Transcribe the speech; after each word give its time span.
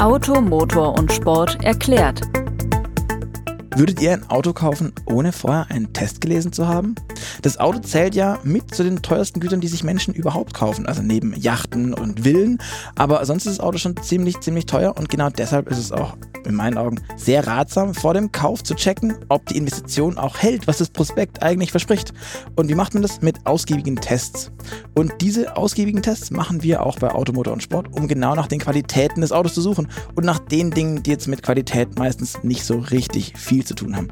Auto, 0.00 0.40
Motor 0.40 0.96
und 0.96 1.12
Sport 1.12 1.58
erklärt. 1.64 2.20
Würdet 3.74 4.00
ihr 4.00 4.12
ein 4.12 4.30
Auto 4.30 4.52
kaufen, 4.52 4.92
ohne 5.06 5.32
vorher 5.32 5.66
einen 5.70 5.92
Test 5.92 6.20
gelesen 6.20 6.52
zu 6.52 6.68
haben? 6.68 6.94
Das 7.42 7.58
Auto 7.58 7.78
zählt 7.80 8.14
ja 8.14 8.38
mit 8.44 8.74
zu 8.74 8.84
den 8.84 9.02
teuersten 9.02 9.40
Gütern, 9.40 9.60
die 9.60 9.68
sich 9.68 9.84
Menschen 9.84 10.14
überhaupt 10.14 10.54
kaufen. 10.54 10.86
Also 10.86 11.02
neben 11.02 11.34
Yachten 11.34 11.94
und 11.94 12.20
Villen. 12.20 12.58
Aber 12.94 13.24
sonst 13.24 13.46
ist 13.46 13.58
das 13.58 13.64
Auto 13.64 13.78
schon 13.78 13.96
ziemlich, 13.96 14.40
ziemlich 14.40 14.66
teuer 14.66 14.96
und 14.96 15.08
genau 15.08 15.30
deshalb 15.30 15.68
ist 15.68 15.78
es 15.78 15.92
auch 15.92 16.16
in 16.48 16.54
meinen 16.54 16.78
Augen 16.78 17.00
sehr 17.16 17.46
ratsam, 17.46 17.94
vor 17.94 18.14
dem 18.14 18.32
Kauf 18.32 18.62
zu 18.62 18.74
checken, 18.74 19.14
ob 19.28 19.46
die 19.46 19.56
Investition 19.56 20.18
auch 20.18 20.38
hält, 20.38 20.66
was 20.66 20.78
das 20.78 20.88
Prospekt 20.90 21.42
eigentlich 21.42 21.70
verspricht. 21.70 22.12
Und 22.56 22.68
wie 22.68 22.74
macht 22.74 22.94
man 22.94 23.02
das? 23.02 23.20
Mit 23.20 23.46
ausgiebigen 23.46 23.96
Tests. 23.96 24.50
Und 24.94 25.12
diese 25.20 25.56
ausgiebigen 25.56 26.02
Tests 26.02 26.30
machen 26.30 26.62
wir 26.62 26.84
auch 26.84 26.98
bei 26.98 27.10
Automotor 27.10 27.52
und 27.52 27.62
Sport, 27.62 27.88
um 27.92 28.08
genau 28.08 28.34
nach 28.34 28.46
den 28.46 28.58
Qualitäten 28.58 29.20
des 29.20 29.32
Autos 29.32 29.54
zu 29.54 29.60
suchen 29.60 29.88
und 30.14 30.24
nach 30.24 30.38
den 30.38 30.70
Dingen, 30.70 31.02
die 31.02 31.10
jetzt 31.10 31.28
mit 31.28 31.42
Qualität 31.42 31.98
meistens 31.98 32.42
nicht 32.42 32.64
so 32.64 32.78
richtig 32.78 33.34
viel 33.36 33.64
zu 33.64 33.74
tun 33.74 33.96
haben. 33.96 34.08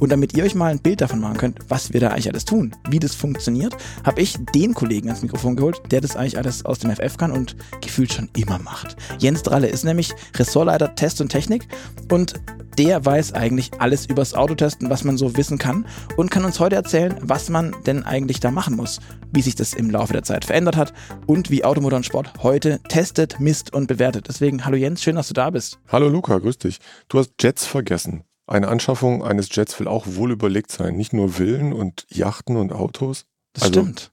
Und 0.00 0.10
damit 0.10 0.36
ihr 0.36 0.44
euch 0.44 0.54
mal 0.54 0.70
ein 0.70 0.80
Bild 0.80 1.00
davon 1.00 1.20
machen 1.20 1.38
könnt, 1.38 1.58
was 1.68 1.92
wir 1.92 2.00
da 2.00 2.08
eigentlich 2.08 2.28
alles 2.30 2.44
tun, 2.46 2.74
wie 2.88 2.98
das 2.98 3.14
funktioniert, 3.14 3.76
habe 4.04 4.20
ich 4.20 4.36
den 4.54 4.74
Kollegen 4.74 5.08
ans 5.08 5.22
Mikrofon 5.22 5.56
geholt, 5.56 5.80
der 5.90 6.00
das 6.00 6.16
eigentlich 6.16 6.38
alles 6.38 6.64
aus 6.64 6.78
dem 6.78 6.90
FF 6.90 7.16
kann 7.16 7.32
und 7.32 7.56
gefühlt 7.80 8.12
schon 8.12 8.30
immer 8.36 8.58
macht. 8.58 8.96
Jens 9.18 9.42
Dralle 9.42 9.68
ist 9.68 9.84
nämlich 9.84 10.12
Ressortleiter 10.34 10.94
Test 10.94 11.20
und 11.20 11.28
Technik 11.28 11.68
und 12.10 12.34
der 12.78 13.04
weiß 13.04 13.32
eigentlich 13.32 13.70
alles 13.78 14.06
übers 14.06 14.34
Autotesten, 14.34 14.90
was 14.90 15.04
man 15.04 15.16
so 15.16 15.36
wissen 15.36 15.58
kann 15.58 15.86
und 16.16 16.30
kann 16.30 16.44
uns 16.44 16.60
heute 16.60 16.76
erzählen, 16.76 17.16
was 17.20 17.48
man 17.48 17.74
denn 17.86 18.04
eigentlich 18.04 18.40
da 18.40 18.50
machen 18.50 18.76
muss, 18.76 19.00
wie 19.32 19.42
sich 19.42 19.54
das 19.54 19.72
im 19.72 19.90
Laufe 19.90 20.12
der 20.12 20.22
Zeit 20.22 20.44
verändert 20.44 20.76
hat 20.76 20.92
und 21.26 21.50
wie 21.50 21.64
Automotor 21.64 21.98
und 21.98 22.06
Sport 22.06 22.32
heute 22.42 22.80
testet, 22.88 23.40
misst 23.40 23.72
und 23.72 23.86
bewertet. 23.86 24.26
Deswegen, 24.28 24.64
hallo 24.64 24.76
Jens, 24.76 25.02
schön, 25.02 25.16
dass 25.16 25.28
du 25.28 25.34
da 25.34 25.50
bist. 25.50 25.78
Hallo 25.88 26.08
Luca, 26.08 26.38
grüß 26.38 26.58
dich. 26.58 26.78
Du 27.08 27.18
hast 27.18 27.32
Jets 27.40 27.64
vergessen. 27.64 28.24
Eine 28.46 28.68
Anschaffung 28.68 29.24
eines 29.24 29.48
Jets 29.54 29.78
will 29.80 29.88
auch 29.88 30.06
wohl 30.06 30.30
überlegt 30.30 30.70
sein. 30.70 30.96
Nicht 30.96 31.12
nur 31.12 31.30
Villen 31.30 31.72
und 31.72 32.06
Yachten 32.08 32.56
und 32.56 32.72
Autos. 32.72 33.26
Das 33.52 33.64
also, 33.64 33.80
stimmt. 33.80 34.10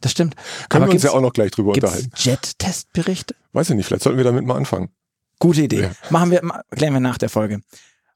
Das 0.00 0.12
stimmt. 0.12 0.36
Können 0.68 0.82
Aber 0.82 0.90
wir 0.90 0.94
uns 0.94 1.02
ja 1.02 1.12
auch 1.12 1.20
noch 1.20 1.32
gleich 1.32 1.50
drüber 1.50 1.72
unterhalten. 1.72 2.10
Jet-Testberichte? 2.16 3.34
Weiß 3.52 3.70
ich 3.70 3.76
nicht, 3.76 3.86
vielleicht 3.86 4.02
sollten 4.02 4.18
wir 4.18 4.24
damit 4.24 4.44
mal 4.44 4.56
anfangen. 4.56 4.90
Gute 5.38 5.62
Idee. 5.62 5.82
Ja. 5.82 5.90
Machen 6.10 6.30
wir, 6.30 6.42
klären 6.70 6.92
wir 6.92 7.00
nach 7.00 7.18
der 7.18 7.30
Folge. 7.30 7.60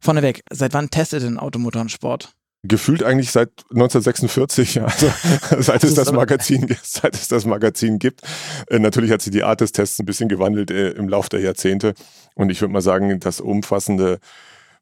Vorneweg, 0.01 0.43
seit 0.51 0.75
wann 0.75 0.91
testet 0.91 1.23
denn 1.23 1.39
Automotor 1.39 1.83
und 1.83 1.91
Sport? 1.91 2.35
Gefühlt 2.65 3.03
eigentlich 3.03 3.31
seit 3.31 3.51
1946, 3.71 4.83
also 4.83 5.13
seit 5.61 5.85
es 5.85 5.95
das 5.95 6.13
Magazin, 6.13 6.77
seit 6.83 7.15
es 7.15 7.29
das 7.29 7.45
Magazin 7.47 7.99
gibt. 7.99 8.23
Äh, 8.69 8.81
natürlich 8.81 9.13
hat 9.13 9.23
sich 9.23 9.33
die 9.33 9.45
Art 9.45 9.61
des 9.61 9.73
Tests 9.73 9.99
ein 9.99 10.07
bisschen 10.07 10.29
gewandelt 10.29 10.71
äh, 10.71 10.91
im 10.91 11.09
Laufe 11.09 11.31
der 11.31 11.41
Jahrzehnte. 11.41 11.95
Und 12.35 12.51
ich 12.51 12.61
würde 12.61 12.73
mal 12.73 12.83
sagen, 12.83 13.21
das 13.21 13.41
umfassende 13.41 14.19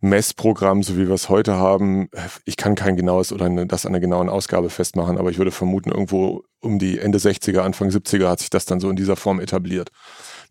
Messprogramm, 0.00 0.82
so 0.82 0.96
wie 0.96 1.08
wir 1.08 1.14
es 1.14 1.28
heute 1.28 1.56
haben, 1.56 2.08
ich 2.44 2.56
kann 2.56 2.74
kein 2.74 2.96
genaues 2.96 3.32
oder 3.32 3.46
eine, 3.46 3.66
das 3.66 3.86
an 3.86 3.92
einer 3.92 4.00
genauen 4.00 4.28
Ausgabe 4.28 4.70
festmachen, 4.70 5.18
aber 5.18 5.30
ich 5.30 5.38
würde 5.38 5.50
vermuten, 5.50 5.90
irgendwo 5.90 6.44
um 6.60 6.78
die 6.78 6.98
Ende 6.98 7.18
60er, 7.18 7.60
Anfang 7.60 7.88
70er 7.88 8.28
hat 8.28 8.40
sich 8.40 8.50
das 8.50 8.66
dann 8.66 8.80
so 8.80 8.90
in 8.90 8.96
dieser 8.96 9.16
Form 9.16 9.40
etabliert. 9.40 9.90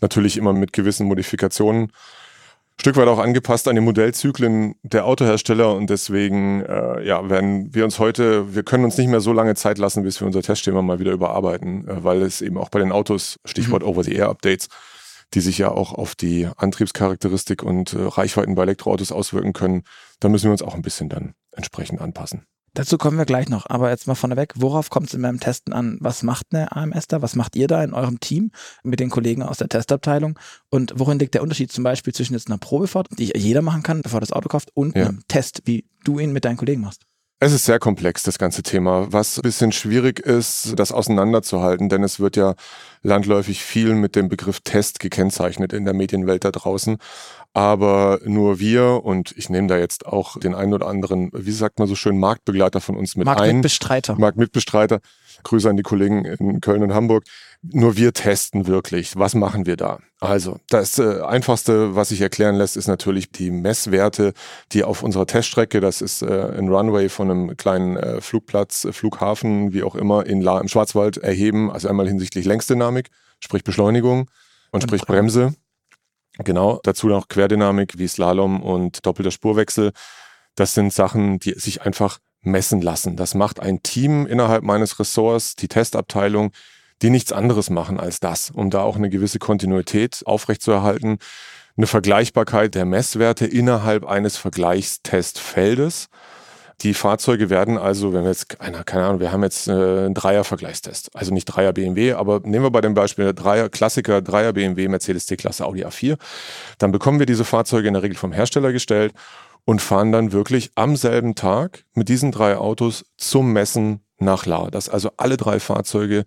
Natürlich 0.01 0.37
immer 0.37 0.53
mit 0.53 0.73
gewissen 0.73 1.07
Modifikationen. 1.07 1.91
Stück 2.77 2.97
weit 2.97 3.07
auch 3.07 3.19
angepasst 3.19 3.67
an 3.69 3.75
die 3.75 3.81
Modellzyklen 3.81 4.75
der 4.83 5.05
Autohersteller 5.05 5.73
und 5.75 5.89
deswegen 5.89 6.61
äh, 6.61 7.05
ja, 7.05 7.29
werden 7.29 7.73
wir 7.73 7.85
uns 7.85 7.99
heute, 7.99 8.53
wir 8.53 8.63
können 8.63 8.83
uns 8.83 8.97
nicht 8.97 9.07
mehr 9.07 9.21
so 9.21 9.31
lange 9.31 9.55
Zeit 9.55 9.77
lassen, 9.77 10.03
bis 10.03 10.19
wir 10.19 10.27
unser 10.27 10.41
Testschema 10.41 10.81
mal 10.81 10.99
wieder 10.99 11.13
überarbeiten, 11.13 11.87
äh, 11.87 12.03
weil 12.03 12.21
es 12.21 12.41
eben 12.41 12.57
auch 12.57 12.69
bei 12.69 12.79
den 12.79 12.91
Autos, 12.91 13.39
Stichwort 13.45 13.83
mhm. 13.83 13.89
Over-the-Air-Updates, 13.89 14.67
die 15.33 15.41
sich 15.41 15.57
ja 15.57 15.71
auch 15.71 15.93
auf 15.93 16.15
die 16.15 16.47
Antriebscharakteristik 16.55 17.63
und 17.63 17.93
äh, 17.93 18.01
Reichweiten 18.01 18.55
bei 18.55 18.63
Elektroautos 18.63 19.11
auswirken 19.11 19.53
können, 19.53 19.83
da 20.19 20.29
müssen 20.29 20.45
wir 20.45 20.51
uns 20.51 20.61
auch 20.61 20.75
ein 20.75 20.81
bisschen 20.81 21.09
dann 21.09 21.33
entsprechend 21.51 22.01
anpassen. 22.01 22.45
Dazu 22.75 22.97
kommen 22.97 23.17
wir 23.17 23.25
gleich 23.25 23.47
noch, 23.47 23.69
aber 23.69 23.89
jetzt 23.89 24.05
mal 24.05 24.15
vorneweg, 24.15 24.53
worauf 24.57 24.89
kommt 24.89 25.07
es 25.07 25.13
in 25.13 25.21
meinem 25.21 25.39
Testen 25.39 25.73
an? 25.73 25.97
Was 26.01 26.23
macht 26.23 26.47
eine 26.51 26.75
AMS 26.75 27.07
da? 27.07 27.21
Was 27.21 27.35
macht 27.35 27.55
ihr 27.55 27.67
da 27.67 27.81
in 27.81 27.93
eurem 27.93 28.19
Team 28.19 28.51
mit 28.83 28.99
den 28.99 29.09
Kollegen 29.09 29.43
aus 29.43 29.57
der 29.57 29.69
Testabteilung? 29.69 30.37
Und 30.69 30.93
worin 30.97 31.17
liegt 31.17 31.35
der 31.35 31.41
Unterschied 31.41 31.71
zum 31.71 31.85
Beispiel 31.85 32.13
zwischen 32.13 32.33
jetzt 32.33 32.47
einer 32.47 32.57
Probefahrt, 32.57 33.07
die 33.17 33.31
jeder 33.33 33.61
machen 33.61 33.81
kann, 33.81 34.01
bevor 34.01 34.19
das 34.19 34.33
Auto 34.33 34.49
kauft, 34.49 34.71
und 34.73 34.93
ja. 34.93 35.07
einem 35.07 35.21
Test, 35.29 35.61
wie 35.63 35.85
du 36.03 36.19
ihn 36.19 36.33
mit 36.33 36.43
deinen 36.43 36.57
Kollegen 36.57 36.81
machst? 36.81 37.03
Es 37.39 37.51
ist 37.51 37.65
sehr 37.65 37.79
komplex, 37.79 38.23
das 38.23 38.39
ganze 38.39 38.63
Thema. 38.63 39.11
Was 39.11 39.37
ein 39.37 39.41
bisschen 39.41 39.73
schwierig 39.73 40.19
ist, 40.19 40.73
das 40.77 40.93
auseinanderzuhalten, 40.93 41.89
denn 41.89 42.01
es 42.03 42.19
wird 42.19 42.37
ja 42.37 42.55
landläufig 43.03 43.61
viel 43.61 43.93
mit 43.93 44.15
dem 44.15 44.29
Begriff 44.29 44.61
Test 44.61 44.99
gekennzeichnet 44.99 45.73
in 45.73 45.83
der 45.83 45.93
Medienwelt 45.93 46.45
da 46.45 46.51
draußen. 46.51 46.97
Aber 47.53 48.19
nur 48.25 48.59
wir, 48.59 49.03
und 49.03 49.33
ich 49.37 49.49
nehme 49.49 49.67
da 49.67 49.77
jetzt 49.77 50.05
auch 50.05 50.39
den 50.39 50.55
einen 50.55 50.73
oder 50.73 50.87
anderen, 50.87 51.29
wie 51.33 51.51
sagt 51.51 51.77
man 51.79 51.87
so 51.89 51.95
schön, 51.95 52.17
Marktbegleiter 52.17 52.79
von 52.79 52.95
uns 52.95 53.15
mit 53.15 53.25
Marktmitbestreiter. 53.25 54.13
ein. 54.13 54.19
Marktmitbestreiter. 54.19 54.99
Marktmitbestreiter. 54.99 54.99
Grüße 55.43 55.69
an 55.69 55.77
die 55.77 55.83
Kollegen 55.83 56.25
in 56.25 56.61
Köln 56.61 56.83
und 56.83 56.93
Hamburg. 56.93 57.23
Nur 57.61 57.97
wir 57.97 58.13
testen 58.13 58.67
wirklich. 58.67 59.17
Was 59.17 59.35
machen 59.35 59.65
wir 59.65 59.75
da? 59.75 59.99
Also, 60.19 60.59
das 60.69 60.99
äh, 60.99 61.21
Einfachste, 61.21 61.95
was 61.95 62.09
sich 62.09 62.21
erklären 62.21 62.55
lässt, 62.55 62.77
ist 62.77 62.87
natürlich 62.87 63.31
die 63.31 63.51
Messwerte, 63.51 64.33
die 64.71 64.83
auf 64.83 65.03
unserer 65.03 65.25
Teststrecke, 65.25 65.81
das 65.81 66.01
ist 66.01 66.21
äh, 66.21 66.51
ein 66.57 66.69
Runway 66.69 67.09
von 67.09 67.29
einem 67.29 67.57
kleinen 67.57 67.97
äh, 67.97 68.21
Flugplatz, 68.21 68.85
äh, 68.85 68.93
Flughafen, 68.93 69.73
wie 69.73 69.83
auch 69.83 69.95
immer, 69.95 70.25
in 70.25 70.41
La 70.41 70.59
im 70.59 70.67
Schwarzwald 70.67 71.17
erheben. 71.17 71.71
Also 71.71 71.87
einmal 71.87 72.07
hinsichtlich 72.07 72.45
Längsdynamik, 72.45 73.09
sprich 73.39 73.63
Beschleunigung 73.63 74.29
und 74.71 74.83
sprich 74.83 75.01
Bremse 75.01 75.53
Genau, 76.43 76.79
dazu 76.83 77.07
noch 77.07 77.29
Querdynamik 77.29 77.97
wie 77.97 78.07
Slalom 78.07 78.61
und 78.61 79.05
doppelter 79.05 79.31
Spurwechsel. 79.31 79.93
Das 80.55 80.73
sind 80.73 80.91
Sachen, 80.93 81.39
die 81.39 81.53
sich 81.53 81.83
einfach 81.83 82.19
messen 82.45 82.81
lassen. 82.81 83.15
Das 83.15 83.33
macht 83.33 83.59
ein 83.59 83.83
Team 83.83 84.25
innerhalb 84.25 84.63
meines 84.63 84.99
Ressorts, 84.99 85.55
die 85.55 85.67
Testabteilung, 85.67 86.51
die 87.01 87.09
nichts 87.09 87.31
anderes 87.31 87.69
machen 87.69 87.99
als 87.99 88.19
das, 88.19 88.51
um 88.51 88.69
da 88.69 88.81
auch 88.81 88.95
eine 88.95 89.09
gewisse 89.09 89.39
Kontinuität 89.39 90.21
aufrechtzuerhalten, 90.25 91.19
eine 91.77 91.87
Vergleichbarkeit 91.87 92.73
der 92.75 92.85
Messwerte 92.85 93.45
innerhalb 93.45 94.05
eines 94.05 94.37
Vergleichstestfeldes. 94.37 96.07
Die 96.81 96.93
Fahrzeuge 96.93 97.49
werden 97.49 97.77
also, 97.77 98.13
wenn 98.13 98.23
wir 98.23 98.29
jetzt, 98.29 98.59
keine 98.59 99.05
Ahnung, 99.05 99.19
wir 99.21 99.31
haben 99.31 99.43
jetzt 99.43 99.67
äh, 99.67 99.71
einen 99.71 100.13
Dreier-Vergleichstest, 100.13 101.15
also 101.15 101.33
nicht 101.33 101.45
Dreier 101.45 101.71
BMW, 101.71 102.13
aber 102.13 102.41
nehmen 102.43 102.65
wir 102.65 102.71
bei 102.71 102.81
dem 102.81 102.93
Beispiel 102.93 103.33
Dreier 103.33 103.69
Klassiker, 103.69 104.21
Dreier 104.21 104.51
BMW, 104.51 104.87
Mercedes 104.89 105.25
C-Klasse, 105.25 105.65
Audi 105.65 105.85
A4, 105.85 106.17
dann 106.77 106.91
bekommen 106.91 107.19
wir 107.19 107.25
diese 107.25 107.45
Fahrzeuge 107.45 107.87
in 107.87 107.93
der 107.93 108.03
Regel 108.03 108.17
vom 108.17 108.33
Hersteller 108.33 108.73
gestellt 108.73 109.13
und 109.65 109.81
fahren 109.81 110.11
dann 110.11 110.31
wirklich 110.31 110.71
am 110.75 110.95
selben 110.95 111.35
Tag 111.35 111.85
mit 111.93 112.07
diesen 112.09 112.31
drei 112.31 112.57
Autos 112.57 113.05
zum 113.17 113.51
Messen 113.51 114.01
nach 114.19 114.45
La. 114.45 114.69
Dass 114.69 114.89
also 114.89 115.11
alle 115.17 115.37
drei 115.37 115.59
Fahrzeuge 115.59 116.23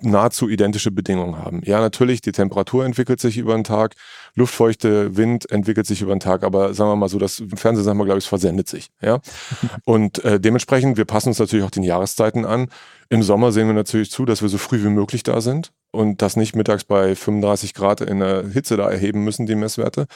nahezu 0.00 0.48
identische 0.48 0.90
Bedingungen 0.90 1.38
haben. 1.38 1.60
Ja, 1.64 1.80
natürlich, 1.80 2.20
die 2.20 2.32
Temperatur 2.32 2.84
entwickelt 2.84 3.20
sich 3.20 3.38
über 3.38 3.54
den 3.54 3.64
Tag, 3.64 3.94
Luftfeuchte, 4.34 5.16
Wind 5.16 5.50
entwickelt 5.50 5.86
sich 5.86 6.02
über 6.02 6.14
den 6.14 6.20
Tag, 6.20 6.42
aber 6.42 6.74
sagen 6.74 6.90
wir 6.90 6.96
mal 6.96 7.08
so, 7.08 7.18
das 7.18 7.42
Fernsehen 7.54 7.84
sagen 7.84 7.98
wir, 7.98 8.04
glaube 8.04 8.18
ich, 8.18 8.24
es 8.24 8.28
versendet 8.28 8.68
sich. 8.68 8.90
Ja? 9.00 9.20
Und 9.84 10.24
äh, 10.24 10.40
dementsprechend, 10.40 10.96
wir 10.96 11.04
passen 11.04 11.28
uns 11.28 11.38
natürlich 11.38 11.64
auch 11.64 11.70
den 11.70 11.84
Jahreszeiten 11.84 12.44
an. 12.44 12.68
Im 13.10 13.22
Sommer 13.22 13.52
sehen 13.52 13.66
wir 13.66 13.74
natürlich 13.74 14.10
zu, 14.10 14.24
dass 14.24 14.42
wir 14.42 14.48
so 14.48 14.58
früh 14.58 14.82
wie 14.82 14.88
möglich 14.88 15.22
da 15.22 15.40
sind 15.40 15.72
und 15.94 16.20
das 16.20 16.36
nicht 16.36 16.56
mittags 16.56 16.84
bei 16.84 17.14
35 17.14 17.74
Grad 17.74 18.00
in 18.00 18.18
der 18.18 18.48
Hitze 18.48 18.76
da 18.76 18.90
erheben 18.90 19.24
müssen, 19.24 19.46
die 19.46 19.54
Messwerte, 19.54 20.06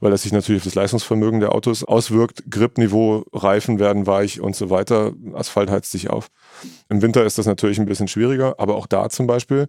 weil 0.00 0.10
das 0.10 0.22
sich 0.22 0.32
natürlich 0.32 0.60
auf 0.62 0.64
das 0.64 0.74
Leistungsvermögen 0.74 1.40
der 1.40 1.52
Autos 1.54 1.84
auswirkt. 1.84 2.50
Gripniveau, 2.50 3.24
Reifen 3.32 3.78
werden 3.78 4.06
weich 4.06 4.40
und 4.40 4.56
so 4.56 4.70
weiter. 4.70 5.12
Asphalt 5.34 5.70
heizt 5.70 5.92
sich 5.92 6.10
auf. 6.10 6.28
Im 6.88 7.00
Winter 7.00 7.24
ist 7.24 7.38
das 7.38 7.46
natürlich 7.46 7.78
ein 7.78 7.86
bisschen 7.86 8.08
schwieriger, 8.08 8.56
aber 8.58 8.74
auch 8.74 8.86
da 8.86 9.08
zum 9.08 9.26
Beispiel 9.26 9.68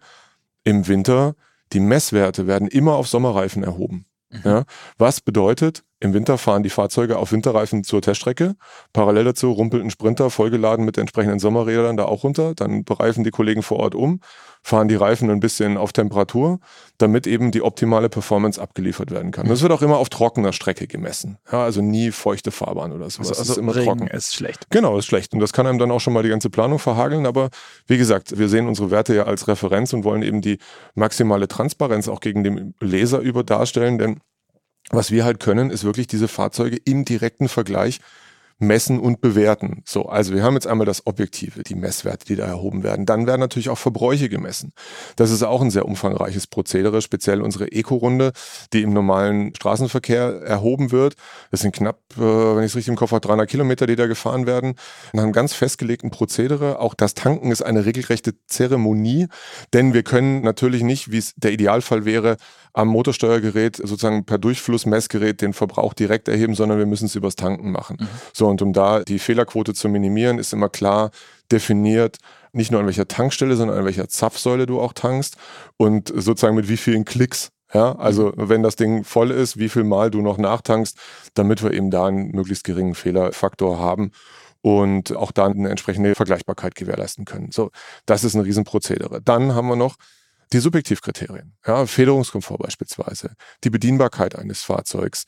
im 0.64 0.88
Winter, 0.88 1.36
die 1.74 1.80
Messwerte 1.80 2.48
werden 2.48 2.68
immer 2.68 2.94
auf 2.94 3.08
Sommerreifen 3.08 3.64
erhoben. 3.64 4.06
Mhm. 4.30 4.42
Ja, 4.44 4.64
was 4.98 5.22
bedeutet, 5.22 5.84
im 6.02 6.14
Winter 6.14 6.38
fahren 6.38 6.64
die 6.64 6.70
Fahrzeuge 6.70 7.18
auf 7.18 7.34
Winterreifen 7.34 7.84
zur 7.84 8.02
Teststrecke. 8.02 8.56
Parallel 8.94 9.26
dazu 9.26 9.52
rumpelt 9.52 9.84
ein 9.84 9.90
Sprinter 9.90 10.30
vollgeladen 10.30 10.86
mit 10.86 10.98
entsprechenden 10.98 11.40
Sommerrädern 11.40 11.98
da 11.98 12.06
auch 12.06 12.24
runter. 12.24 12.54
Dann 12.56 12.86
bereifen 12.86 13.26
die 13.26 13.32
Kollegen 13.32 13.64
vor 13.64 13.80
Ort 13.80 13.96
um, 13.96 14.22
fahren 14.64 14.88
die 14.88 14.96
Reifen 14.96 15.30
ein 15.30 15.42
bisschen 15.42 15.76
auf 15.76 15.92
Temperatur, 15.92 16.60
damit 17.00 17.28
eben 17.28 17.52
die 17.52 17.62
optimale 17.62 18.08
Performance 18.08 18.62
abgeliefert 18.62 19.12
werden 19.12 19.32
kann. 19.32 19.50
Das 19.50 19.62
wird 19.62 19.74
auch 19.74 19.82
immer 19.82 19.98
auf 19.98 20.08
trockener 20.08 20.54
Strecke 20.54 20.88
gemessen. 20.88 21.38
Ja, 21.52 21.64
also 21.66 21.82
nie 21.82 22.12
feuchte 22.12 22.52
Fahrbahn 22.52 22.94
oder 22.94 23.10
sowas. 23.10 23.30
Also, 23.30 23.42
also 23.42 23.52
ist 23.54 23.58
immer 23.58 23.76
Regen 23.76 23.86
trocken. 23.86 24.08
ist 24.08 24.34
schlecht. 24.34 24.68
Genau, 24.70 24.98
ist 24.98 25.06
schlecht. 25.06 25.34
Und 25.34 25.42
das 25.42 25.52
kann 25.52 25.68
einem 25.68 25.80
dann 25.80 25.92
auch 25.92 26.00
schon 26.00 26.14
mal 26.14 26.24
die 26.24 26.30
ganze 26.30 26.50
Planung 26.50 26.80
verhageln. 26.80 27.26
Aber 27.26 27.50
wie 27.88 27.98
gesagt, 27.98 28.40
wir 28.40 28.48
sehen 28.48 28.68
unsere 28.68 28.90
Werte 28.90 29.14
ja 29.14 29.24
als 29.24 29.50
Referenz 29.50 29.92
und 29.92 30.06
wollen 30.06 30.22
eben 30.22 30.40
die 30.40 30.60
maximale 30.96 31.50
Transparenz 31.50 32.08
auch 32.08 32.22
gegen 32.22 32.46
den 32.46 32.74
Leser 32.80 33.20
über 33.20 33.44
darstellen, 33.44 33.98
denn 33.98 34.22
was 34.90 35.12
wir 35.12 35.26
halt 35.26 35.40
können, 35.40 35.70
ist 35.70 35.84
wirklich 35.84 36.08
diese 36.08 36.28
Fahrzeuge 36.28 36.78
im 36.86 37.06
direkten 37.06 37.48
Vergleich 37.48 38.00
messen 38.60 39.00
und 39.00 39.22
bewerten. 39.22 39.82
So, 39.86 40.08
also 40.08 40.34
wir 40.34 40.44
haben 40.44 40.54
jetzt 40.54 40.68
einmal 40.68 40.86
das 40.86 41.08
Objektive, 41.08 41.64
die 41.64 41.76
Messwerte, 41.76 42.26
die 42.26 42.36
da 42.36 42.46
erhoben 42.46 42.84
werden. 42.84 43.06
Dann 43.06 43.26
werden 43.26 43.40
natürlich 43.40 43.70
auch 43.70 43.78
Verbräuche 43.78 44.28
gemessen. 44.28 44.74
Das 45.16 45.32
ist 45.32 45.44
auch 45.44 45.62
ein 45.62 45.72
sehr 45.72 45.86
umfangreiches 45.86 46.46
Prozedere, 46.48 47.02
speziell 47.02 47.42
unsere 47.42 47.72
Eco-Runde, 47.72 48.34
die 48.74 48.82
im 48.82 48.92
normalen 48.92 49.56
Straßenverkehr 49.56 50.42
erhoben 50.42 50.92
wird. 50.92 51.16
Das 51.52 51.62
sind 51.62 51.74
knapp, 51.74 52.00
äh, 52.18 52.20
wenn 52.20 52.64
ich 52.64 52.72
es 52.72 52.76
richtig 52.76 52.90
im 52.90 52.98
Kopf 52.98 53.12
habe, 53.12 53.26
300 53.26 53.50
Kilometer, 53.50 53.88
die 53.88 53.96
da 53.96 54.08
gefahren 54.08 54.46
werden. 54.46 54.76
Nach 55.14 55.24
einem 55.24 55.34
ganz 55.34 55.54
festgelegten 55.54 56.12
Prozedere. 56.12 56.80
Auch 56.80 56.94
das 56.94 57.14
Tanken 57.14 57.52
ist 57.52 57.62
eine 57.62 57.86
regelrechte 57.86 58.34
Zeremonie, 58.48 59.28
denn 59.74 59.94
wir 59.94 60.04
können 60.04 60.42
natürlich 60.42 60.84
nicht, 60.84 61.12
wie 61.12 61.18
es 61.18 61.34
der 61.38 61.54
Idealfall 61.54 62.04
wäre, 62.04 62.36
am 62.80 62.88
Motorsteuergerät 62.88 63.76
sozusagen 63.76 64.24
per 64.24 64.38
Durchflussmessgerät 64.38 65.42
den 65.42 65.54
Verbrauch 65.54 65.94
direkt 65.94 66.30
erheben, 66.30 66.56
sondern 66.56 66.78
wir 66.78 66.86
müssen 66.86 67.06
es 67.06 67.16
übers 67.16 67.36
Tanken 67.36 67.72
machen. 67.72 67.98
Mhm. 68.00 68.08
So, 68.34 68.48
und 68.48 68.62
um 68.62 68.72
da 68.72 69.04
die 69.04 69.20
Fehlerquote 69.20 69.74
zu 69.74 69.90
minimieren, 69.90 70.40
ist 70.40 70.54
immer 70.54 70.70
klar 70.70 71.12
definiert, 71.52 72.18
nicht 72.54 72.72
nur 72.72 72.80
an 72.80 72.88
welcher 72.88 73.08
Tankstelle, 73.08 73.56
sondern 73.58 73.80
an 73.80 73.86
welcher 73.86 74.08
Zapfsäule 74.08 74.66
du 74.66 74.80
auch 74.80 74.94
tankst 74.94 75.36
und 75.76 76.08
sozusagen 76.08 76.56
mit 76.56 76.70
wie 76.70 76.78
vielen 76.78 77.04
Klicks. 77.04 77.50
Ja, 77.74 77.96
also 77.98 78.28
mhm. 78.36 78.50
wenn 78.50 78.64
das 78.64 78.78
Ding 78.78 79.04
voll 79.04 79.32
ist, 79.32 79.58
wie 79.58 79.70
viel 79.70 79.84
Mal 79.84 80.10
du 80.10 80.22
noch 80.22 80.38
nachtankst, 80.38 80.98
damit 81.34 81.62
wir 81.62 81.72
eben 81.72 81.92
da 81.92 82.08
einen 82.08 82.32
möglichst 82.32 82.64
geringen 82.64 82.96
Fehlerfaktor 82.96 83.78
haben 83.78 84.12
und 84.62 85.16
auch 85.16 85.32
da 85.32 85.48
eine 85.48 85.70
entsprechende 85.70 86.16
Vergleichbarkeit 86.16 86.76
gewährleisten 86.76 87.26
können. 87.26 87.52
So, 87.52 87.72
das 88.06 88.24
ist 88.24 88.36
ein 88.36 88.42
Riesenprozedere. 88.42 89.22
Dann 89.22 89.54
haben 89.54 89.68
wir 89.68 89.76
noch 89.76 89.98
die 90.54 90.60
Subjektivkriterien, 90.60 91.54
ja, 91.66 91.86
Federungskomfort 91.86 92.58
beispielsweise, 92.58 93.34
die 93.64 93.70
Bedienbarkeit 93.70 94.38
eines 94.38 94.64
Fahrzeugs, 94.64 95.26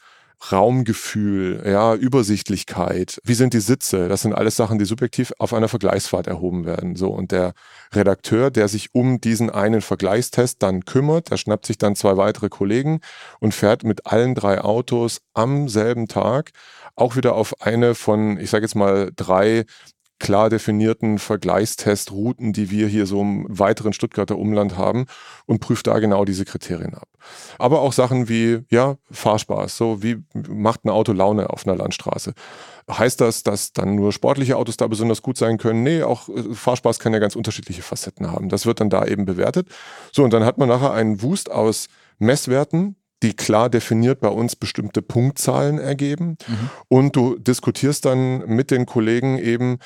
Raumgefühl, 0.52 1.62
ja, 1.66 1.94
Übersichtlichkeit, 1.94 3.20
wie 3.24 3.36
sind 3.36 3.54
die 3.54 3.60
Sitze, 3.60 4.10
das 4.10 4.24
sind 4.24 4.34
alles 4.34 4.56
Sachen, 4.56 4.80
die 4.80 4.86
subjektiv 4.86 5.34
auf 5.38 5.54
einer 5.54 5.68
Vergleichsfahrt 5.68 6.26
erhoben 6.26 6.66
werden. 6.66 6.96
So 6.96 7.10
und 7.10 7.32
der 7.32 7.54
Redakteur, 7.94 8.50
der 8.50 8.68
sich 8.68 8.96
um 8.96 9.22
diesen 9.22 9.52
einen 9.52 9.82
Vergleichstest 9.82 10.64
dann 10.64 10.86
kümmert, 10.86 11.30
der 11.30 11.38
schnappt 11.38 11.68
sich 11.68 11.78
dann 11.78 11.96
zwei 11.96 12.18
weitere 12.18 12.50
Kollegen 12.50 13.02
und 13.40 13.54
fährt 13.54 13.84
mit 13.84 14.08
allen 14.08 14.34
drei 14.34 14.62
Autos 14.62 15.22
am 15.36 15.70
selben 15.70 16.08
Tag 16.08 16.52
auch 16.96 17.16
wieder 17.16 17.36
auf 17.36 17.62
eine 17.62 17.96
von, 17.96 18.38
ich 18.40 18.50
sage 18.50 18.66
jetzt 18.66 18.76
mal, 18.76 19.12
drei 19.16 19.66
klar 20.22 20.50
definierten 20.50 21.18
Vergleichstestruten, 21.18 22.54
die 22.54 22.70
wir 22.70 22.88
hier 22.88 23.06
so 23.06 23.22
im 23.22 23.46
weiteren 23.50 23.92
Stuttgarter 23.92 24.38
Umland 24.38 24.78
haben 24.78 25.08
und 25.48 25.60
prüft 25.60 25.88
da 25.88 26.00
genau 26.00 26.24
diese 26.26 26.46
Kriterien 26.46 26.94
ab. 26.94 27.10
Aber 27.58 27.82
auch 27.82 27.92
Sachen 27.92 28.30
wie, 28.30 28.60
ja, 28.70 28.96
Fahrspaß, 29.10 29.76
so 29.76 30.04
wie 30.04 30.24
macht 30.48 30.86
ein 30.86 30.90
Auto 30.90 31.12
Laune 31.12 31.50
auf 31.50 31.66
einer 31.66 31.76
Landstraße. 31.76 32.34
Heißt 32.90 33.20
das, 33.20 33.44
dass 33.44 33.74
dann 33.74 33.96
nur 33.96 34.14
sportliche 34.14 34.58
Autos 34.58 34.78
da 34.78 34.88
besonders 34.88 35.22
gut 35.24 35.38
sein 35.38 35.58
können? 35.58 35.82
Nee, 35.84 36.04
auch 36.04 36.30
äh, 36.30 36.54
Fahrspaß 36.54 37.00
kann 37.00 37.14
ja 37.14 37.20
ganz 37.20 37.36
unterschiedliche 37.36 37.82
Facetten 37.82 38.32
haben. 38.32 38.50
Das 38.50 38.66
wird 38.66 38.80
dann 38.80 38.90
da 38.90 39.06
eben 39.06 39.26
bewertet. 39.26 39.68
So, 40.12 40.24
und 40.24 40.34
dann 40.34 40.46
hat 40.46 40.58
man 40.58 40.70
nachher 40.70 40.94
einen 40.94 41.22
Wust 41.22 41.52
aus 41.52 41.88
Messwerten, 42.20 42.96
die 43.24 43.36
klar 43.36 43.70
definiert 43.70 44.20
bei 44.20 44.30
uns 44.30 44.56
bestimmte 44.56 45.02
Punktzahlen 45.02 45.80
ergeben. 45.80 46.38
Mhm. 46.48 46.70
Und 46.88 47.16
du 47.16 47.38
diskutierst 47.38 48.06
dann 48.06 48.46
mit 48.48 48.72
den 48.72 48.86
Kollegen 48.86 49.38
eben, 49.38 49.80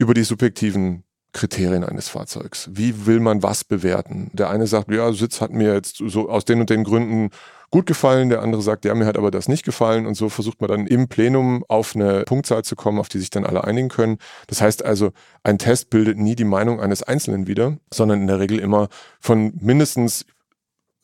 über 0.00 0.14
die 0.14 0.24
subjektiven 0.24 1.04
Kriterien 1.32 1.84
eines 1.84 2.08
Fahrzeugs. 2.08 2.70
Wie 2.72 3.06
will 3.06 3.20
man 3.20 3.42
was 3.42 3.62
bewerten? 3.64 4.30
Der 4.32 4.50
eine 4.50 4.66
sagt, 4.66 4.90
ja, 4.90 5.12
Sitz 5.12 5.40
hat 5.40 5.52
mir 5.52 5.74
jetzt 5.74 5.98
so 6.04 6.28
aus 6.28 6.44
den 6.44 6.60
und 6.60 6.70
den 6.70 6.82
Gründen 6.82 7.30
gut 7.70 7.86
gefallen. 7.86 8.30
Der 8.30 8.42
andere 8.42 8.62
sagt, 8.62 8.84
ja, 8.84 8.94
mir 8.94 9.06
hat 9.06 9.18
aber 9.18 9.30
das 9.30 9.46
nicht 9.46 9.64
gefallen. 9.64 10.06
Und 10.06 10.14
so 10.14 10.28
versucht 10.28 10.60
man 10.60 10.68
dann 10.68 10.86
im 10.86 11.06
Plenum 11.06 11.64
auf 11.68 11.94
eine 11.94 12.24
Punktzahl 12.24 12.64
zu 12.64 12.74
kommen, 12.74 12.98
auf 12.98 13.08
die 13.08 13.18
sich 13.18 13.30
dann 13.30 13.44
alle 13.44 13.62
einigen 13.62 13.90
können. 13.90 14.18
Das 14.48 14.60
heißt 14.60 14.84
also, 14.84 15.12
ein 15.44 15.58
Test 15.58 15.90
bildet 15.90 16.18
nie 16.18 16.34
die 16.34 16.44
Meinung 16.44 16.80
eines 16.80 17.02
Einzelnen 17.02 17.46
wieder, 17.46 17.76
sondern 17.92 18.22
in 18.22 18.26
der 18.26 18.40
Regel 18.40 18.58
immer 18.58 18.88
von 19.20 19.52
mindestens 19.60 20.24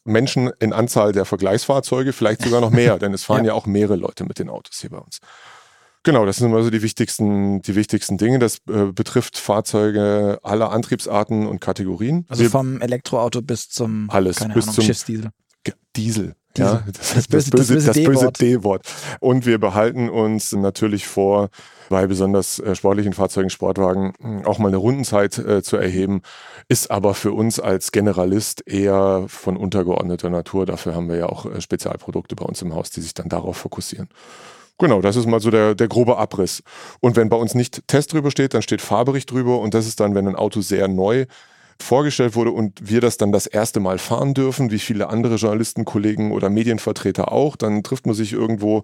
Menschen 0.04 0.50
in 0.58 0.72
Anzahl 0.72 1.12
der 1.12 1.24
Vergleichsfahrzeuge, 1.24 2.12
vielleicht 2.12 2.42
sogar 2.42 2.60
noch 2.60 2.70
mehr, 2.70 2.98
denn 2.98 3.12
es 3.12 3.24
fahren 3.24 3.44
ja. 3.44 3.52
ja 3.52 3.54
auch 3.54 3.66
mehrere 3.66 3.96
Leute 3.96 4.24
mit 4.24 4.38
den 4.38 4.48
Autos 4.48 4.80
hier 4.80 4.90
bei 4.90 4.98
uns. 4.98 5.20
Genau, 6.06 6.24
das 6.24 6.36
sind 6.36 6.54
also 6.54 6.70
die 6.70 6.82
wichtigsten, 6.82 7.62
die 7.62 7.74
wichtigsten 7.74 8.16
Dinge. 8.16 8.38
Das 8.38 8.58
äh, 8.68 8.92
betrifft 8.92 9.38
Fahrzeuge 9.38 10.38
aller 10.44 10.70
Antriebsarten 10.70 11.48
und 11.48 11.60
Kategorien. 11.60 12.26
Also 12.28 12.44
Wir, 12.44 12.50
vom 12.50 12.80
Elektroauto 12.80 13.42
bis 13.42 13.68
zum 13.68 14.08
alles, 14.08 14.36
keine 14.36 14.54
bis 14.54 14.66
Ahnung, 14.66 14.74
zum 14.76 14.84
Schiffsdiesel. 14.84 15.30
Diesel. 15.96 16.36
Ja, 16.56 16.84
das, 16.86 17.14
das, 17.14 17.26
böse, 17.26 17.50
das 17.50 17.66
böse, 17.66 17.86
das 17.88 18.04
böse 18.04 18.30
D-Wort. 18.30 18.86
Und 19.18 19.46
wir 19.46 19.58
behalten 19.58 20.08
uns 20.08 20.52
natürlich 20.52 21.08
vor, 21.08 21.48
bei 21.88 22.06
besonders 22.06 22.60
äh, 22.60 22.76
sportlichen 22.76 23.12
Fahrzeugen, 23.12 23.50
Sportwagen, 23.50 24.12
hm, 24.20 24.46
auch 24.46 24.58
mal 24.58 24.68
eine 24.68 24.76
Rundenzeit 24.76 25.36
äh, 25.38 25.64
zu 25.64 25.76
erheben, 25.76 26.22
ist 26.68 26.88
aber 26.92 27.14
für 27.14 27.32
uns 27.32 27.58
als 27.58 27.90
Generalist 27.90 28.62
eher 28.64 29.24
von 29.26 29.56
untergeordneter 29.56 30.30
Natur. 30.30 30.66
Dafür 30.66 30.94
haben 30.94 31.08
wir 31.08 31.16
ja 31.16 31.26
auch 31.26 31.46
äh, 31.46 31.60
Spezialprodukte 31.60 32.36
bei 32.36 32.44
uns 32.44 32.62
im 32.62 32.74
Haus, 32.76 32.90
die 32.90 33.00
sich 33.00 33.12
dann 33.12 33.28
darauf 33.28 33.56
fokussieren. 33.56 34.08
Genau, 34.78 35.00
das 35.00 35.16
ist 35.16 35.26
mal 35.26 35.40
so 35.40 35.50
der, 35.50 35.74
der 35.74 35.88
grobe 35.88 36.18
Abriss. 36.18 36.62
Und 37.00 37.16
wenn 37.16 37.30
bei 37.30 37.36
uns 37.36 37.54
nicht 37.54 37.86
Test 37.88 38.12
drüber 38.12 38.30
steht, 38.30 38.52
dann 38.52 38.62
steht 38.62 38.82
Fahrbericht 38.82 39.30
drüber 39.30 39.60
und 39.60 39.72
das 39.72 39.86
ist 39.86 40.00
dann, 40.00 40.14
wenn 40.14 40.28
ein 40.28 40.36
Auto 40.36 40.60
sehr 40.60 40.86
neu 40.88 41.24
vorgestellt 41.80 42.34
wurde 42.36 42.52
und 42.52 42.88
wir 42.88 43.02
das 43.02 43.18
dann 43.18 43.32
das 43.32 43.46
erste 43.46 43.80
Mal 43.80 43.98
fahren 43.98 44.32
dürfen, 44.34 44.70
wie 44.70 44.78
viele 44.78 45.08
andere 45.08 45.36
Journalisten, 45.36 45.84
Kollegen 45.84 46.32
oder 46.32 46.48
Medienvertreter 46.50 47.32
auch, 47.32 47.56
dann 47.56 47.82
trifft 47.82 48.06
man 48.06 48.14
sich 48.14 48.32
irgendwo, 48.32 48.82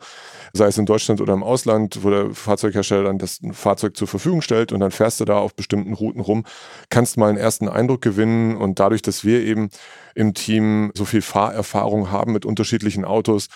sei 0.53 0.67
es 0.67 0.77
in 0.79 0.87
Deutschland 0.87 1.21
oder 1.23 1.33
im 1.33 1.43
Ausland, 1.43 2.01
wo 2.03 2.11
der 2.11 2.31
Fahrzeughersteller 2.35 3.05
dann 3.05 3.19
das 3.19 3.41
Fahrzeug 3.53 3.97
zur 3.97 4.09
Verfügung 4.09 4.43
stellt 4.43 4.73
und 4.73 4.81
dann 4.81 4.91
fährst 4.91 5.21
du 5.21 5.25
da 5.25 5.39
auf 5.39 5.55
bestimmten 5.55 5.95
Routen 5.95 6.21
rum, 6.21 6.45
kannst 6.91 7.17
mal 7.17 7.31
einen 7.31 7.39
ersten 7.39 7.69
Eindruck 7.69 8.03
gewinnen 8.03 8.57
und 8.57 8.79
dadurch, 8.79 9.03
dass 9.03 9.25
wir 9.25 9.41
eben 9.43 9.71
im 10.15 10.35
Team 10.35 10.93
so 10.95 11.07
viel 11.07 11.23
Fahrerfahrung 11.23 12.11
haben 12.11 12.33
mit 12.33 12.45
unterschiedlichen 12.45 13.05
Autos, 13.07 13.49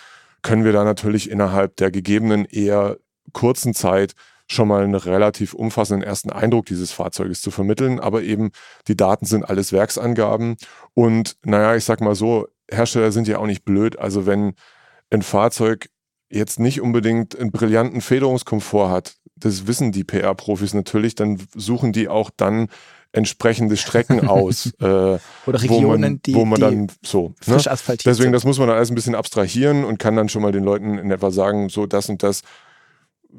können 0.47 0.65
wir 0.65 0.73
da 0.73 0.85
natürlich 0.85 1.29
innerhalb 1.29 1.75
der 1.75 1.91
gegebenen 1.91 2.45
eher 2.45 2.99
kurzen 3.33 3.75
Zeit 3.75 4.15
schon 4.47 4.69
mal 4.69 4.85
einen 4.85 4.95
relativ 4.95 5.55
umfassenden 5.55 6.07
ersten 6.07 6.31
Eindruck 6.31 6.67
dieses 6.67 6.93
Fahrzeuges 6.93 7.41
zu 7.41 7.51
vermitteln. 7.51 7.99
Aber 7.99 8.23
eben 8.23 8.53
die 8.87 8.97
Daten 8.97 9.27
sind 9.27 9.43
alles 9.43 9.73
Werksangaben. 9.73 10.57
Und 10.95 11.37
naja, 11.45 11.75
ich 11.75 11.85
sag 11.85 12.01
mal 12.01 12.15
so, 12.15 12.47
Hersteller 12.71 13.11
sind 13.11 13.27
ja 13.27 13.39
auch 13.39 13.47
nicht 13.47 13.65
blöd. 13.65 13.99
Also 13.99 14.25
wenn 14.25 14.55
ein 15.11 15.23
Fahrzeug 15.23 15.89
jetzt 16.31 16.61
nicht 16.61 16.81
unbedingt 16.81 17.37
einen 17.37 17.51
brillanten 17.51 18.01
Federungskomfort 18.01 18.91
hat, 18.91 19.17
das 19.35 19.67
wissen 19.67 19.91
die 19.91 20.05
PR-Profis 20.05 20.75
natürlich, 20.75 21.17
dann 21.17 21.43
suchen 21.57 21.93
die 21.93 22.07
auch 22.07 22.31
dann 22.37 22.69
entsprechende 23.17 23.77
Strecken 23.77 24.29
aus. 24.29 24.67
Äh, 24.81 24.85
Oder 24.85 25.21
Regionen, 25.47 25.85
wo 25.85 25.99
man, 25.99 26.23
die, 26.23 26.35
wo 26.35 26.45
man 26.45 26.61
dann 26.61 26.87
so. 27.03 27.35
Ne? 27.47 27.57
Deswegen, 28.05 28.33
das 28.33 28.45
muss 28.45 28.59
man 28.59 28.69
dann 28.69 28.77
alles 28.77 28.91
ein 28.91 28.95
bisschen 28.95 29.15
abstrahieren 29.15 29.85
und 29.85 29.99
kann 29.99 30.15
dann 30.17 30.29
schon 30.29 30.43
mal 30.43 30.53
den 30.53 30.65
Leuten 30.65 30.99
in 30.99 31.11
etwa 31.11 31.31
sagen, 31.31 31.69
so 31.69 31.87
das 31.87 32.09
und 32.09 32.23
das 32.23 32.43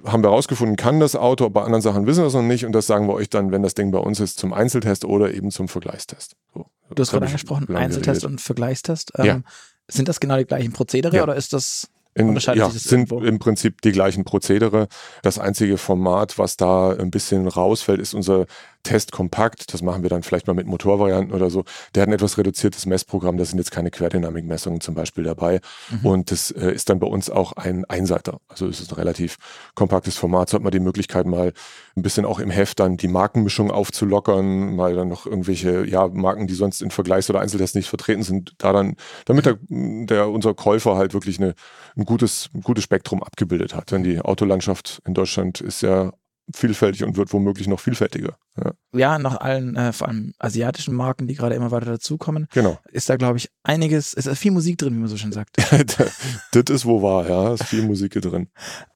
haben 0.05 0.23
wir 0.23 0.29
herausgefunden, 0.29 0.75
kann 0.75 0.99
das 0.99 1.15
Auto, 1.15 1.49
bei 1.49 1.63
anderen 1.63 1.81
Sachen 1.81 2.05
wissen 2.05 2.21
wir 2.21 2.27
es 2.27 2.33
noch 2.33 2.41
nicht 2.41 2.65
und 2.65 2.71
das 2.73 2.87
sagen 2.87 3.07
wir 3.07 3.13
euch 3.13 3.29
dann, 3.29 3.51
wenn 3.51 3.63
das 3.63 3.73
Ding 3.73 3.91
bei 3.91 3.99
uns 3.99 4.19
ist, 4.19 4.37
zum 4.37 4.53
Einzeltest 4.53 5.05
oder 5.05 5.33
eben 5.33 5.49
zum 5.49 5.67
Vergleichstest. 5.67 6.35
So, 6.53 6.65
du 6.93 7.01
hast 7.01 7.11
gerade 7.11 7.25
angesprochen, 7.25 7.75
Einzeltest 7.75 8.25
und 8.25 8.41
Vergleichstest. 8.41 9.13
Ähm, 9.17 9.25
ja. 9.25 9.41
Sind 9.87 10.07
das 10.07 10.19
genau 10.19 10.37
die 10.37 10.45
gleichen 10.45 10.73
Prozedere 10.73 11.17
ja. 11.17 11.23
oder 11.23 11.35
ist 11.35 11.53
das 11.53 11.89
in, 12.17 12.35
ja, 12.35 12.69
sind 12.69 13.11
irgendwo? 13.11 13.21
im 13.21 13.39
Prinzip 13.39 13.81
die 13.81 13.91
gleichen 13.91 14.23
Prozedere. 14.23 14.87
Das 15.21 15.39
einzige 15.39 15.77
Format, 15.77 16.37
was 16.37 16.57
da 16.57 16.91
ein 16.91 17.11
bisschen 17.11 17.47
rausfällt, 17.47 17.99
ist 17.99 18.13
unser 18.13 18.45
Test 18.87 19.11
kompakt. 19.11 19.73
Das 19.73 19.81
machen 19.81 20.01
wir 20.01 20.09
dann 20.09 20.23
vielleicht 20.23 20.47
mal 20.47 20.53
mit 20.53 20.65
Motorvarianten 20.65 21.33
oder 21.33 21.49
so. 21.49 21.65
Der 21.93 22.03
hat 22.03 22.09
ein 22.09 22.13
etwas 22.13 22.37
reduziertes 22.37 22.85
Messprogramm. 22.85 23.37
Da 23.37 23.45
sind 23.45 23.57
jetzt 23.57 23.71
keine 23.71 23.91
Querdynamikmessungen 23.91 24.79
zum 24.81 24.95
Beispiel 24.95 25.25
dabei. 25.25 25.59
Mhm. 25.89 26.05
Und 26.05 26.31
das 26.31 26.51
äh, 26.51 26.71
ist 26.71 26.89
dann 26.89 26.99
bei 26.99 27.07
uns 27.07 27.29
auch 27.29 27.53
ein 27.53 27.85
Einseiter. 27.85 28.39
Also 28.47 28.67
es 28.67 28.79
ist 28.79 28.91
ein 28.91 28.95
relativ 28.95 29.37
kompaktes 29.75 30.15
Format. 30.15 30.49
So 30.49 30.55
hat 30.55 30.63
man 30.63 30.71
die 30.71 30.79
Möglichkeit 30.79 31.25
mal 31.25 31.53
ein 31.97 32.01
bisschen 32.01 32.25
auch 32.25 32.39
im 32.39 32.49
Heft 32.49 32.79
dann 32.79 32.95
die 32.95 33.07
Markenmischung 33.07 33.71
aufzulockern, 33.71 34.75
mal 34.75 34.95
dann 34.95 35.09
noch 35.09 35.25
irgendwelche 35.25 35.85
ja, 35.85 36.07
Marken, 36.07 36.47
die 36.47 36.53
sonst 36.53 36.81
in 36.81 36.91
Vergleichs- 36.91 37.29
oder 37.29 37.41
Einzeltests 37.41 37.75
nicht 37.75 37.89
vertreten 37.89 38.23
sind, 38.23 38.53
da 38.57 38.71
dann, 38.71 38.95
damit 39.25 39.45
der, 39.45 39.57
der 39.67 40.29
unser 40.29 40.53
Käufer 40.53 40.95
halt 40.95 41.13
wirklich 41.13 41.39
eine, 41.39 41.55
ein 41.97 42.05
gutes, 42.07 42.49
ein 42.55 42.61
gutes 42.61 42.83
Spektrum 42.83 43.21
abgebildet 43.21 43.75
hat. 43.75 43.91
Denn 43.91 44.03
die 44.03 44.19
Autolandschaft 44.19 45.01
in 45.05 45.13
Deutschland 45.13 45.61
ist 45.61 45.81
ja 45.81 46.11
vielfältig 46.53 47.03
und 47.03 47.17
wird 47.17 47.33
womöglich 47.33 47.67
noch 47.67 47.79
vielfältiger. 47.79 48.37
Ja, 48.57 48.71
ja 48.93 49.19
nach 49.19 49.37
allen, 49.41 49.75
äh, 49.75 49.91
vor 49.91 50.07
allem 50.07 50.33
asiatischen 50.39 50.95
Marken, 50.95 51.27
die 51.27 51.35
gerade 51.35 51.55
immer 51.55 51.71
weiter 51.71 51.87
dazukommen, 51.87 52.47
genau. 52.53 52.79
ist 52.91 53.09
da, 53.09 53.17
glaube 53.17 53.37
ich, 53.37 53.49
einiges, 53.63 54.13
ist 54.13 54.29
viel 54.37 54.51
Musik 54.51 54.77
drin, 54.77 54.95
wie 54.95 54.99
man 54.99 55.09
so 55.09 55.17
schön 55.17 55.31
sagt. 55.31 55.57
das 56.51 56.63
ist 56.69 56.85
wo 56.85 57.01
wahr, 57.01 57.27
ja, 57.27 57.53
ist 57.53 57.65
viel 57.65 57.83
Musik 57.83 58.13
drin. 58.13 58.47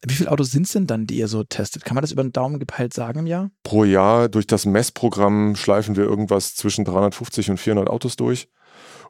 Wie 0.06 0.14
viele 0.14 0.32
Autos 0.32 0.52
sind 0.52 0.66
es 0.66 0.72
denn 0.72 0.88
dann, 0.88 1.06
die 1.06 1.18
ihr 1.18 1.28
so 1.28 1.44
testet? 1.44 1.84
Kann 1.84 1.96
man 1.96 2.02
das 2.02 2.12
über 2.12 2.24
den 2.24 2.32
Daumen 2.32 2.60
gepeilt 2.60 2.94
sagen 2.94 3.20
im 3.20 3.28
Jahr? 3.28 3.52
Pro 3.64 3.84
Jahr 3.84 4.30
durch 4.30 4.48
das 4.48 4.66
Messprogramm 4.66 5.56
schleifen 5.56 5.96
wir 5.96 6.06
irgendwas 6.06 6.56
zwischen 6.56 6.86
350 6.86 7.52
und 7.52 7.58
400 7.58 7.90
Autos 7.90 8.16
durch. 8.16 8.48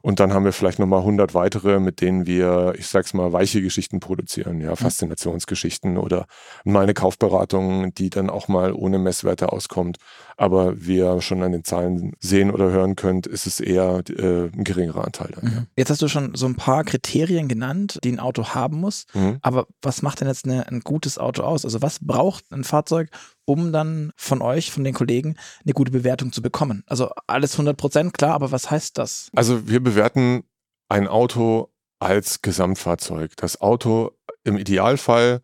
Und 0.02 0.18
dann 0.18 0.34
haben 0.34 0.44
wir 0.44 0.52
vielleicht 0.52 0.80
nochmal 0.80 1.00
100 1.00 1.32
weitere, 1.32 1.78
mit 1.78 2.00
denen 2.00 2.26
wir, 2.26 2.74
ich 2.76 2.88
sag's 2.88 3.14
mal, 3.14 3.32
weiche 3.32 3.62
Geschichten 3.62 4.00
produzieren, 4.00 4.60
ja, 4.60 4.70
mhm. 4.70 4.76
Faszinationsgeschichten 4.76 5.96
oder 5.96 6.26
mal 6.64 6.82
eine 6.82 6.92
Kaufberatung, 6.92 7.94
die 7.94 8.10
dann 8.10 8.28
auch 8.28 8.48
mal 8.48 8.72
ohne 8.72 8.98
Messwerte 8.98 9.52
auskommt. 9.52 9.98
Aber 10.36 10.74
wie 10.84 10.96
ihr 10.96 11.20
schon 11.20 11.42
an 11.42 11.52
den 11.52 11.62
Zahlen 11.62 12.14
sehen 12.20 12.50
oder 12.50 12.70
hören 12.70 12.96
könnt, 12.96 13.28
ist 13.28 13.46
es 13.46 13.60
eher 13.60 14.02
äh, 14.08 14.46
ein 14.46 14.64
geringerer 14.64 15.04
Anteil. 15.04 15.30
Dann, 15.36 15.44
mhm. 15.44 15.56
ja. 15.56 15.66
Jetzt 15.76 15.90
hast 15.90 16.02
du 16.02 16.08
schon 16.08 16.34
so 16.34 16.46
ein 16.46 16.56
paar 16.56 16.82
Kriterien 16.82 17.46
genannt, 17.46 18.00
die 18.02 18.10
ein 18.10 18.18
Auto 18.18 18.46
haben 18.48 18.80
muss. 18.80 19.06
Mhm. 19.14 19.38
Aber 19.40 19.66
was 19.82 20.02
macht 20.02 20.20
denn 20.20 20.28
jetzt 20.28 20.46
eine, 20.46 20.66
ein 20.66 20.80
gutes 20.80 21.18
Auto 21.18 21.42
aus? 21.42 21.64
Also 21.64 21.80
was 21.80 21.98
braucht 22.00 22.44
ein 22.50 22.64
Fahrzeug, 22.64 23.08
um 23.52 23.72
dann 23.72 24.12
von 24.16 24.40
euch, 24.40 24.72
von 24.72 24.84
den 24.84 24.94
Kollegen, 24.94 25.36
eine 25.64 25.74
gute 25.74 25.92
Bewertung 25.92 26.32
zu 26.32 26.40
bekommen? 26.40 26.82
Also 26.86 27.10
alles 27.26 27.52
100 27.52 27.76
Prozent, 27.76 28.14
klar, 28.14 28.34
aber 28.34 28.50
was 28.50 28.70
heißt 28.70 28.96
das? 28.96 29.28
Also 29.34 29.68
wir 29.68 29.80
bewerten 29.80 30.44
ein 30.88 31.06
Auto 31.06 31.68
als 31.98 32.42
Gesamtfahrzeug. 32.42 33.36
Das 33.36 33.60
Auto 33.60 34.12
im 34.44 34.56
Idealfall 34.56 35.42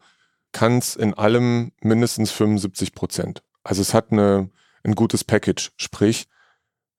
kann 0.53 0.79
es 0.79 0.97
in 0.97 1.15
allem 1.15 1.73
mindestens 1.83 2.31
75 2.31 2.95
Prozent. 2.95 3.43
Also 3.63 3.83
es 3.83 3.93
hat 3.93 4.11
eine, 4.11 4.51
ein 4.83 4.95
gutes 4.95 5.25
Package, 5.25 5.73
sprich 5.77 6.27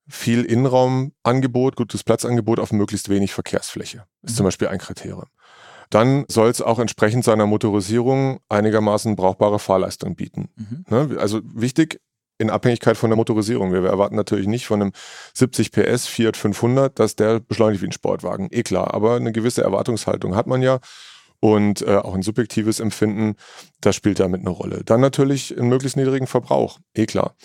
viel 0.07 0.43
Innenraumangebot, 0.43 1.75
gutes 1.75 2.03
Platzangebot 2.03 2.59
auf 2.59 2.71
möglichst 2.71 3.09
wenig 3.09 3.33
Verkehrsfläche. 3.33 4.05
Ist 4.21 4.33
mhm. 4.33 4.37
zum 4.37 4.43
Beispiel 4.45 4.67
ein 4.67 4.79
Kriterium 4.79 5.27
dann 5.89 6.25
soll 6.27 6.49
es 6.49 6.61
auch 6.61 6.79
entsprechend 6.79 7.23
seiner 7.23 7.45
Motorisierung 7.45 8.39
einigermaßen 8.49 9.15
brauchbare 9.15 9.59
Fahrleistung 9.59 10.15
bieten. 10.15 10.49
Mhm. 10.55 10.85
Ne? 10.89 11.17
Also 11.19 11.41
wichtig, 11.43 11.99
in 12.39 12.49
Abhängigkeit 12.49 12.97
von 12.97 13.09
der 13.09 13.17
Motorisierung. 13.17 13.73
Wir 13.73 13.83
erwarten 13.83 14.15
natürlich 14.15 14.47
nicht 14.47 14.65
von 14.65 14.81
einem 14.81 14.91
70 15.33 15.71
PS 15.71 16.07
Fiat 16.07 16.37
500, 16.37 16.97
dass 16.97 17.15
der 17.15 17.41
beschleunigt 17.41 17.81
wie 17.81 17.87
ein 17.87 17.91
Sportwagen. 17.91 18.47
Eh 18.51 18.63
klar, 18.63 18.93
aber 18.93 19.15
eine 19.15 19.31
gewisse 19.31 19.61
Erwartungshaltung 19.61 20.35
hat 20.35 20.47
man 20.47 20.61
ja 20.61 20.79
und 21.41 21.81
äh, 21.81 21.97
auch 21.97 22.15
ein 22.15 22.21
subjektives 22.21 22.79
Empfinden, 22.79 23.35
das 23.81 23.95
spielt 23.95 24.19
damit 24.19 24.41
eine 24.41 24.49
Rolle. 24.49 24.83
Dann 24.85 25.01
natürlich 25.01 25.57
einen 25.57 25.69
möglichst 25.69 25.97
niedrigen 25.97 26.27
Verbrauch, 26.27 26.79
eh 26.93 27.05
klar. 27.05 27.35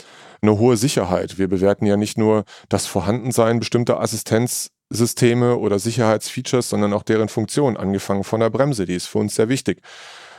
Eine 0.42 0.58
hohe 0.58 0.76
Sicherheit. 0.76 1.38
Wir 1.38 1.48
bewerten 1.48 1.86
ja 1.86 1.96
nicht 1.96 2.18
nur 2.18 2.44
das 2.68 2.86
Vorhandensein 2.86 3.60
bestimmter 3.60 4.00
Assistenz 4.00 4.70
Systeme 4.90 5.56
oder 5.56 5.78
Sicherheitsfeatures, 5.78 6.68
sondern 6.68 6.92
auch 6.92 7.02
deren 7.02 7.28
Funktion, 7.28 7.76
angefangen 7.76 8.24
von 8.24 8.40
der 8.40 8.50
Bremse, 8.50 8.84
die 8.84 8.94
ist 8.94 9.06
für 9.06 9.18
uns 9.18 9.34
sehr 9.34 9.48
wichtig. 9.48 9.80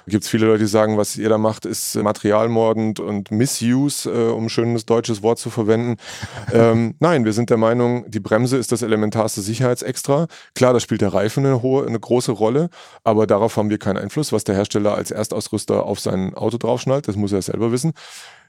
Da 0.05 0.11
gibt 0.11 0.23
es 0.23 0.29
viele 0.29 0.45
Leute, 0.45 0.59
die 0.59 0.69
sagen, 0.69 0.97
was 0.97 1.17
ihr 1.17 1.29
da 1.29 1.39
macht, 1.39 1.65
ist 1.65 1.95
materialmordend 1.95 2.99
und 2.99 3.31
Misuse, 3.31 4.07
äh, 4.09 4.31
um 4.31 4.45
ein 4.45 4.49
schönes 4.49 4.85
deutsches 4.85 5.23
Wort 5.23 5.39
zu 5.39 5.49
verwenden. 5.49 5.97
ähm, 6.53 6.93
nein, 6.99 7.25
wir 7.25 7.33
sind 7.33 7.49
der 7.49 7.57
Meinung, 7.57 8.09
die 8.09 8.19
Bremse 8.19 8.57
ist 8.57 8.71
das 8.71 8.83
elementarste 8.83 9.41
Sicherheitsextra. 9.41 10.27
Klar, 10.53 10.73
da 10.73 10.79
spielt 10.79 11.01
der 11.01 11.13
Reifen 11.13 11.43
eine, 11.43 11.63
hohe, 11.63 11.87
eine 11.87 11.99
große 11.99 12.31
Rolle, 12.31 12.69
aber 13.03 13.25
darauf 13.25 13.57
haben 13.57 13.71
wir 13.71 13.79
keinen 13.79 13.97
Einfluss, 13.97 14.31
was 14.31 14.43
der 14.43 14.53
Hersteller 14.53 14.93
als 14.93 15.09
Erstausrüster 15.09 15.83
auf 15.83 15.99
sein 15.99 16.35
Auto 16.35 16.57
draufschnallt. 16.57 17.07
Das 17.07 17.15
muss 17.15 17.31
er 17.31 17.41
selber 17.41 17.71
wissen 17.71 17.93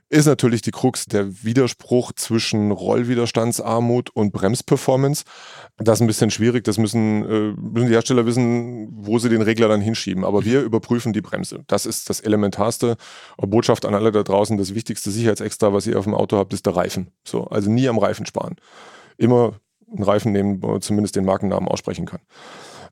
ist 0.09 0.27
natürlich 0.27 0.63
die 0.63 0.71
Krux 0.71 1.07
der 1.07 1.43
Widerspruch 1.45 2.13
zwischen 2.13 2.71
Rollwiderstandsarmut 2.71 4.11
und 4.11 4.33
Bremsperformance. 4.33 5.25
Das 5.79 5.99
ist 5.99 6.03
ein 6.03 6.07
bisschen 6.07 6.31
schwierig. 6.31 6.65
Das 6.65 6.79
müssen, 6.79 7.25
äh, 7.25 7.53
müssen 7.61 7.89
die 7.89 7.95
Hersteller 7.95 8.25
wissen, 8.25 8.89
wo 8.93 9.19
sie 9.19 9.29
den 9.29 9.43
Regler 9.43 9.69
dann 9.69 9.81
hinschieben. 9.81 10.25
Aber 10.25 10.45
wir 10.45 10.63
überprüfen 10.63 11.13
die 11.13 11.23
Bremse. 11.23 11.65
Das 11.67 11.87
ist 11.87 12.09
das 12.09 12.21
Elementarste. 12.21 12.97
Botschaft 13.37 13.85
an 13.85 13.95
alle 13.95 14.13
da 14.13 14.23
draußen. 14.23 14.57
Das 14.57 14.75
wichtigste 14.75 15.11
Sicherheitsextra, 15.11 15.73
was 15.73 15.87
ihr 15.87 15.99
auf 15.99 16.05
dem 16.05 16.15
Auto 16.15 16.37
habt, 16.37 16.53
ist 16.53 16.67
der 16.67 16.77
Reifen. 16.77 17.11
So, 17.25 17.45
also 17.45 17.71
nie 17.71 17.89
am 17.89 17.99
Reifen 17.99 18.27
sparen. 18.27 18.57
Immer 19.19 19.55
einen 19.93 20.05
Reifen 20.05 20.33
nehmen, 20.33 20.63
wo 20.63 20.69
man 20.69 20.83
zumindest 20.83 21.17
den 21.17 21.25
Markennamen 21.25 21.69
aussprechen 21.69 22.07
kann. 22.07 22.21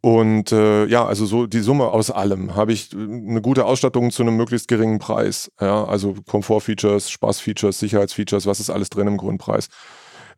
Und 0.04 0.52
äh, 0.52 0.84
ja, 0.84 1.06
also 1.06 1.24
so 1.24 1.46
die 1.46 1.60
Summe 1.60 1.86
aus 1.86 2.10
allem. 2.10 2.54
Habe 2.54 2.74
ich 2.74 2.92
eine 2.92 3.40
gute 3.40 3.64
Ausstattung 3.64 4.10
zu 4.10 4.20
einem 4.20 4.36
möglichst 4.36 4.68
geringen 4.68 4.98
Preis. 4.98 5.50
Ja, 5.58 5.86
also 5.86 6.14
Komfortfeatures, 6.28 7.08
Spaßfeatures, 7.08 7.78
Sicherheitsfeatures, 7.78 8.44
was 8.44 8.60
ist 8.60 8.68
alles 8.68 8.90
drin 8.90 9.06
im 9.06 9.16
Grundpreis. 9.16 9.68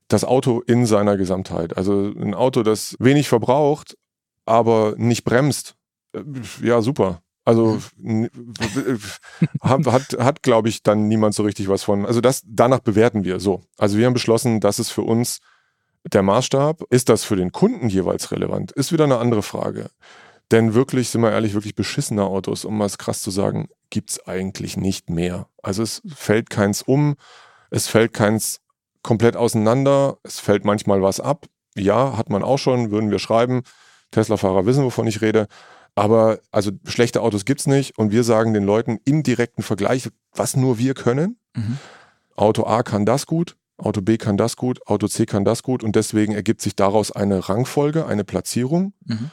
Das 0.07 0.23
Auto 0.23 0.61
in 0.61 0.87
seiner 0.87 1.17
Gesamtheit. 1.17 1.77
Also 1.77 2.13
ein 2.17 2.33
Auto, 2.33 2.63
das 2.63 2.95
wenig 3.01 3.29
verbraucht, 3.29 3.97
aber 4.45 4.95
nicht 4.99 5.25
bremst. 5.25 5.75
Äh, 6.13 6.23
ja, 6.63 6.81
super. 6.81 7.23
Also 7.45 7.81
hat, 9.63 9.87
hat, 9.87 10.17
hat 10.17 10.43
glaube 10.45 10.69
ich, 10.69 10.85
dann 10.85 11.09
niemand 11.09 11.35
so 11.35 11.43
richtig 11.43 11.69
was 11.69 11.83
von. 11.83 12.07
Also 12.07 12.21
das, 12.21 12.43
danach 12.47 12.79
bewerten 12.79 13.25
wir 13.25 13.41
so. 13.41 13.63
Also 13.79 13.99
wir 13.99 14.07
haben 14.07 14.15
beschlossen, 14.15 14.61
dass 14.61 14.79
es 14.79 14.91
für 14.91 15.03
uns 15.03 15.41
der 16.13 16.23
Maßstab, 16.23 16.83
ist 16.91 17.09
das 17.09 17.25
für 17.25 17.37
den 17.37 17.53
Kunden 17.53 17.89
jeweils 17.89 18.31
relevant, 18.33 18.73
ist 18.73 18.93
wieder 18.93 19.05
eine 19.05 19.19
andere 19.19 19.43
Frage. 19.43 19.91
Denn 20.53 20.75
wirklich, 20.75 21.11
sind 21.11 21.23
wir 21.23 21.33
ehrlich, 21.33 21.55
wirklich 21.55 21.75
beschissene 21.75 22.23
Autos, 22.23 22.65
um 22.65 22.79
mal 22.79 22.89
krass 22.91 23.21
zu 23.23 23.31
sagen, 23.31 23.69
gibt 23.91 24.11
es 24.11 24.27
eigentlich 24.27 24.77
nicht 24.77 25.11
mehr. 25.11 25.49
Also 25.63 25.83
es 25.83 26.03
fällt 26.15 26.51
keins 26.51 26.83
um, 26.83 27.17
es 27.71 27.89
fällt 27.89 28.13
keins 28.13 28.61
komplett 29.03 29.37
auseinander, 29.37 30.19
es 30.23 30.39
fällt 30.39 30.65
manchmal 30.65 31.03
was 31.03 31.19
ab. 31.19 31.47
Ja, 31.77 32.17
hat 32.17 32.31
man 32.31 32.43
auch 32.43 32.59
schon, 32.59 32.91
würden 32.91 33.11
wir 33.11 33.19
schreiben. 33.19 33.63
Tesla-Fahrer 34.13 34.67
wissen, 34.67 34.85
wovon 34.85 35.07
ich 35.07 35.21
rede. 35.21 35.49
Aber 35.97 36.39
also 36.53 36.71
schlechte 36.85 37.23
Autos 37.23 37.45
gibt 37.45 37.61
es 37.61 37.67
nicht 37.67 37.99
und 37.99 38.13
wir 38.13 38.23
sagen 38.23 38.55
den 38.55 38.65
Leuten 38.65 38.99
im 39.05 39.23
direkten 39.23 39.63
Vergleich, 39.63 40.11
was 40.33 40.55
nur 40.55 40.79
wir 40.79 40.95
können. 40.95 41.39
Mhm. 41.57 41.79
Auto 42.37 42.67
A 42.67 42.83
kann 42.83 43.07
das 43.07 43.27
gut, 43.27 43.57
Auto 43.79 44.01
B 44.01 44.17
kann 44.17 44.37
das 44.37 44.57
gut, 44.57 44.87
Auto 44.87 45.07
C 45.07 45.27
kann 45.27 45.45
das 45.45 45.63
gut 45.63 45.85
und 45.85 45.97
deswegen 45.97 46.33
ergibt 46.33 46.63
sich 46.63 46.77
daraus 46.77 47.13
eine 47.13 47.49
Rangfolge, 47.49 48.07
eine 48.07 48.25
Platzierung. 48.25 48.95
Mhm. 49.05 49.31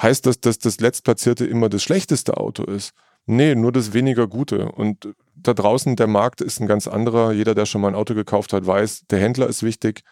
Heißt 0.00 0.26
das, 0.26 0.40
dass 0.40 0.58
das 0.58 0.80
Letztplatzierte 0.80 1.46
immer 1.46 1.68
das 1.68 1.82
schlechteste 1.82 2.36
Auto 2.36 2.64
ist? 2.64 2.92
Nee, 3.26 3.54
nur 3.54 3.72
das 3.72 3.92
weniger 3.92 4.26
Gute. 4.26 4.70
Und 4.70 5.08
da 5.34 5.54
draußen, 5.54 5.96
der 5.96 6.08
Markt 6.08 6.40
ist 6.40 6.60
ein 6.60 6.66
ganz 6.66 6.88
anderer. 6.88 7.32
Jeder, 7.32 7.54
der 7.54 7.66
schon 7.66 7.80
mal 7.80 7.88
ein 7.88 7.94
Auto 7.94 8.14
gekauft 8.14 8.52
hat, 8.52 8.66
weiß, 8.66 9.04
der 9.08 9.20
Händler 9.20 9.46
ist 9.46 9.62
wichtig. 9.62 10.02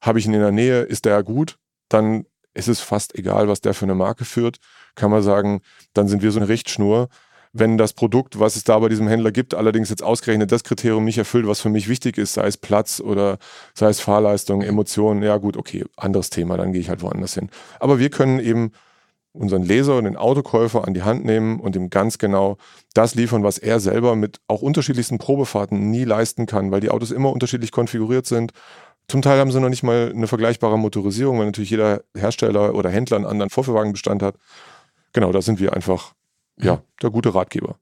Habe 0.00 0.18
ich 0.18 0.26
ihn 0.26 0.34
in 0.34 0.40
der 0.40 0.50
Nähe, 0.50 0.82
ist 0.82 1.04
der 1.04 1.22
gut? 1.22 1.58
Dann 1.88 2.26
ist 2.54 2.68
es 2.68 2.80
fast 2.80 3.14
egal, 3.14 3.48
was 3.48 3.60
der 3.60 3.72
für 3.72 3.86
eine 3.86 3.94
Marke 3.94 4.24
führt. 4.24 4.58
Kann 4.94 5.10
man 5.10 5.22
sagen, 5.22 5.62
dann 5.94 6.08
sind 6.08 6.22
wir 6.22 6.32
so 6.32 6.40
eine 6.40 6.48
Richtschnur 6.48 7.08
wenn 7.52 7.76
das 7.76 7.92
Produkt, 7.92 8.40
was 8.40 8.56
es 8.56 8.64
da 8.64 8.78
bei 8.78 8.88
diesem 8.88 9.08
Händler 9.08 9.30
gibt, 9.30 9.54
allerdings 9.54 9.90
jetzt 9.90 10.02
ausgerechnet 10.02 10.50
das 10.52 10.64
Kriterium 10.64 11.04
nicht 11.04 11.18
erfüllt, 11.18 11.46
was 11.46 11.60
für 11.60 11.68
mich 11.68 11.88
wichtig 11.88 12.16
ist, 12.16 12.34
sei 12.34 12.46
es 12.46 12.56
Platz 12.56 13.00
oder 13.00 13.38
sei 13.74 13.88
es 13.88 14.00
Fahrleistung, 14.00 14.62
Emotionen, 14.62 15.22
ja 15.22 15.36
gut, 15.36 15.56
okay, 15.56 15.84
anderes 15.96 16.30
Thema, 16.30 16.56
dann 16.56 16.72
gehe 16.72 16.80
ich 16.80 16.88
halt 16.88 17.02
woanders 17.02 17.34
hin. 17.34 17.50
Aber 17.78 17.98
wir 17.98 18.08
können 18.08 18.40
eben 18.40 18.72
unseren 19.32 19.62
Leser 19.62 19.96
und 19.96 20.04
den 20.04 20.16
Autokäufer 20.16 20.86
an 20.86 20.94
die 20.94 21.02
Hand 21.02 21.24
nehmen 21.24 21.60
und 21.60 21.74
ihm 21.76 21.90
ganz 21.90 22.18
genau 22.18 22.56
das 22.94 23.14
liefern, 23.14 23.42
was 23.42 23.58
er 23.58 23.80
selber 23.80 24.14
mit 24.14 24.40
auch 24.46 24.62
unterschiedlichsten 24.62 25.18
Probefahrten 25.18 25.90
nie 25.90 26.04
leisten 26.04 26.46
kann, 26.46 26.70
weil 26.70 26.80
die 26.80 26.90
Autos 26.90 27.10
immer 27.10 27.32
unterschiedlich 27.32 27.72
konfiguriert 27.72 28.26
sind. 28.26 28.52
Zum 29.08 29.22
Teil 29.22 29.38
haben 29.38 29.50
sie 29.50 29.60
noch 29.60 29.68
nicht 29.68 29.82
mal 29.82 30.12
eine 30.14 30.26
vergleichbare 30.26 30.78
Motorisierung, 30.78 31.38
weil 31.38 31.46
natürlich 31.46 31.70
jeder 31.70 32.02
Hersteller 32.16 32.74
oder 32.74 32.90
Händler 32.90 33.16
einen 33.16 33.26
anderen 33.26 33.50
Vorführwagenbestand 33.50 34.22
hat. 34.22 34.36
Genau, 35.12 35.32
da 35.32 35.42
sind 35.42 35.60
wir 35.60 35.74
einfach 35.74 36.12
ja, 36.58 36.82
der 37.02 37.10
gute 37.10 37.34
Ratgeber. 37.34 37.76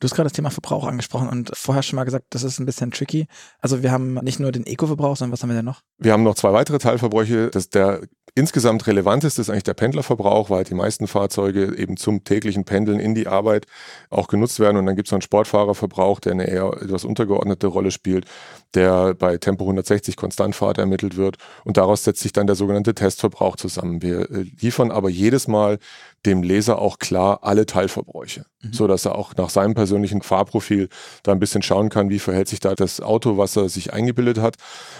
Du 0.00 0.06
hast 0.06 0.14
gerade 0.14 0.28
das 0.28 0.32
Thema 0.32 0.48
Verbrauch 0.48 0.86
angesprochen 0.86 1.28
und 1.28 1.50
vorher 1.54 1.82
schon 1.82 1.96
mal 1.96 2.04
gesagt, 2.04 2.24
das 2.30 2.42
ist 2.42 2.58
ein 2.58 2.64
bisschen 2.64 2.90
tricky. 2.90 3.26
Also 3.60 3.82
wir 3.82 3.92
haben 3.92 4.14
nicht 4.14 4.40
nur 4.40 4.50
den 4.50 4.64
Eco-Verbrauch, 4.64 5.14
sondern 5.14 5.32
was 5.32 5.42
haben 5.42 5.50
wir 5.50 5.56
denn 5.56 5.66
noch? 5.66 5.82
Wir 5.98 6.14
haben 6.14 6.22
noch 6.22 6.36
zwei 6.36 6.54
weitere 6.54 6.78
Teilverbräuche. 6.78 7.50
Das 7.50 7.68
der 7.68 8.00
insgesamt 8.34 8.86
relevanteste 8.86 9.40
ist 9.40 9.50
eigentlich 9.50 9.64
der 9.64 9.74
Pendlerverbrauch, 9.74 10.50
weil 10.50 10.64
die 10.64 10.74
meisten 10.74 11.06
Fahrzeuge 11.06 11.76
eben 11.76 11.96
zum 11.96 12.24
täglichen 12.24 12.64
Pendeln 12.64 13.00
in 13.00 13.14
die 13.14 13.26
Arbeit 13.26 13.66
auch 14.08 14.28
genutzt 14.28 14.60
werden. 14.60 14.76
Und 14.76 14.86
dann 14.86 14.96
gibt 14.96 15.08
es 15.08 15.12
noch 15.12 15.16
einen 15.16 15.22
Sportfahrerverbrauch, 15.22 16.20
der 16.20 16.32
eine 16.32 16.48
eher 16.48 16.72
etwas 16.80 17.04
untergeordnete 17.04 17.66
Rolle 17.66 17.90
spielt, 17.90 18.26
der 18.74 19.14
bei 19.14 19.36
Tempo 19.36 19.64
160 19.64 20.16
Konstantfahrt 20.16 20.78
ermittelt 20.78 21.16
wird. 21.16 21.36
Und 21.64 21.76
daraus 21.76 22.04
setzt 22.04 22.22
sich 22.22 22.32
dann 22.32 22.46
der 22.46 22.56
sogenannte 22.56 22.94
Testverbrauch 22.94 23.56
zusammen. 23.56 24.02
Wir 24.02 24.30
äh, 24.30 24.46
liefern 24.60 24.90
aber 24.90 25.10
jedes 25.10 25.48
Mal 25.48 25.78
dem 26.26 26.42
Leser 26.42 26.78
auch 26.78 26.98
klar 26.98 27.40
alle 27.42 27.66
Teilverbräuche, 27.66 28.44
mhm. 28.62 28.72
so 28.72 28.86
dass 28.86 29.04
er 29.04 29.16
auch 29.16 29.34
nach 29.36 29.50
seinem 29.50 29.74
persönlichen 29.74 30.22
Fahrprofil 30.22 30.88
da 31.22 31.32
ein 31.32 31.38
bisschen 31.38 31.62
schauen 31.62 31.88
kann, 31.88 32.10
wie 32.10 32.18
verhält 32.18 32.48
sich 32.48 32.60
da 32.60 32.74
das 32.74 33.00
Auto, 33.00 33.38
was 33.38 33.56
er 33.56 33.68
sich 33.68 33.92
eingebildet 33.92 34.38
hat. 34.38 34.56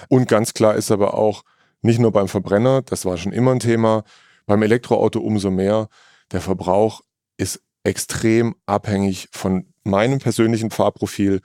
Und 0.09 0.29
ganz 0.29 0.55
klar 0.55 0.75
ist 0.75 0.91
aber 0.91 1.15
auch, 1.15 1.43
nicht 1.83 1.99
nur 1.99 2.13
beim 2.13 2.29
Verbrenner, 2.29 2.83
das 2.83 3.07
war 3.07 3.17
schon 3.17 3.33
immer 3.33 3.53
ein 3.53 3.61
Thema, 3.61 4.05
beim 4.47 4.63
Elektroauto 4.63 5.21
umso 5.21 5.51
mehr. 5.51 5.89
Der 6.31 6.41
Verbrauch 6.41 7.01
ist 7.37 7.63
extrem 7.85 8.55
abhängig 8.67 9.29
von 9.33 9.73
meinem 9.83 10.19
persönlichen 10.19 10.71
Fahrprofil 10.71 11.41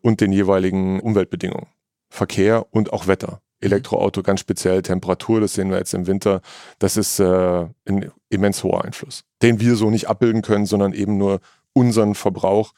und 0.00 0.20
den 0.20 0.32
jeweiligen 0.32 1.00
Umweltbedingungen. 1.00 1.66
Verkehr 2.08 2.66
und 2.70 2.92
auch 2.92 3.06
Wetter. 3.06 3.40
Elektroauto 3.60 4.22
ganz 4.22 4.40
speziell 4.40 4.82
Temperatur, 4.82 5.40
das 5.40 5.54
sehen 5.54 5.70
wir 5.70 5.78
jetzt 5.78 5.94
im 5.94 6.06
Winter, 6.06 6.40
das 6.78 6.96
ist 6.96 7.20
äh, 7.20 7.66
ein 7.86 8.10
immens 8.28 8.64
hoher 8.64 8.84
Einfluss, 8.84 9.24
den 9.42 9.60
wir 9.60 9.76
so 9.76 9.90
nicht 9.90 10.08
abbilden 10.08 10.42
können, 10.42 10.66
sondern 10.66 10.92
eben 10.92 11.18
nur 11.18 11.40
unseren 11.72 12.14
Verbrauch, 12.14 12.72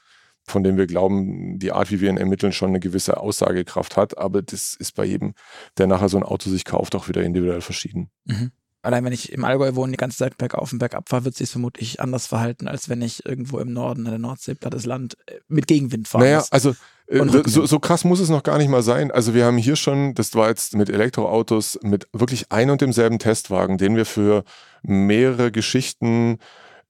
von 0.44 0.64
dem 0.64 0.76
wir 0.76 0.86
glauben, 0.86 1.58
die 1.58 1.72
Art, 1.72 1.90
wie 1.90 2.00
wir 2.00 2.10
ihn 2.10 2.16
ermitteln, 2.16 2.52
schon 2.52 2.70
eine 2.70 2.80
gewisse 2.80 3.18
Aussagekraft 3.18 3.96
hat. 3.96 4.18
Aber 4.18 4.42
das 4.42 4.74
ist 4.74 4.94
bei 4.94 5.04
jedem, 5.04 5.34
der 5.78 5.86
nachher 5.86 6.08
so 6.08 6.16
ein 6.16 6.24
Auto 6.24 6.50
sich 6.50 6.64
kauft, 6.64 6.94
auch 6.94 7.08
wieder 7.08 7.22
individuell 7.22 7.60
verschieden. 7.60 8.10
Mhm. 8.24 8.50
Allein 8.84 9.04
wenn 9.04 9.12
ich 9.12 9.32
im 9.32 9.44
Allgäu 9.44 9.76
wohne, 9.76 9.92
die 9.92 9.96
ganze 9.96 10.18
Zeit 10.18 10.36
bergauf 10.36 10.72
und 10.72 10.80
bergab 10.80 11.08
fahre, 11.08 11.24
wird 11.24 11.36
sich 11.36 11.48
vermutlich 11.48 12.00
anders 12.00 12.26
verhalten, 12.26 12.66
als 12.66 12.88
wenn 12.88 13.00
ich 13.00 13.24
irgendwo 13.24 13.60
im 13.60 13.72
Norden 13.72 14.06
an 14.06 14.12
der 14.12 14.18
Nordsee, 14.18 14.56
plattes 14.56 14.86
Land, 14.86 15.16
äh, 15.26 15.38
mit 15.46 15.68
Gegenwind 15.68 16.08
fahre. 16.08 16.24
Naja, 16.24 16.44
also 16.50 16.74
so, 17.44 17.66
so 17.66 17.78
krass 17.78 18.04
muss 18.04 18.20
es 18.20 18.28
noch 18.28 18.42
gar 18.42 18.58
nicht 18.58 18.68
mal 18.68 18.82
sein. 18.82 19.10
Also 19.10 19.34
wir 19.34 19.44
haben 19.44 19.58
hier 19.58 19.76
schon, 19.76 20.14
das 20.14 20.34
war 20.34 20.48
jetzt 20.48 20.74
mit 20.74 20.88
Elektroautos, 20.88 21.78
mit 21.82 22.08
wirklich 22.12 22.46
ein 22.50 22.70
und 22.70 22.80
demselben 22.80 23.18
Testwagen, 23.18 23.78
den 23.78 23.96
wir 23.96 24.06
für 24.06 24.44
mehrere 24.82 25.50
Geschichten 25.50 26.38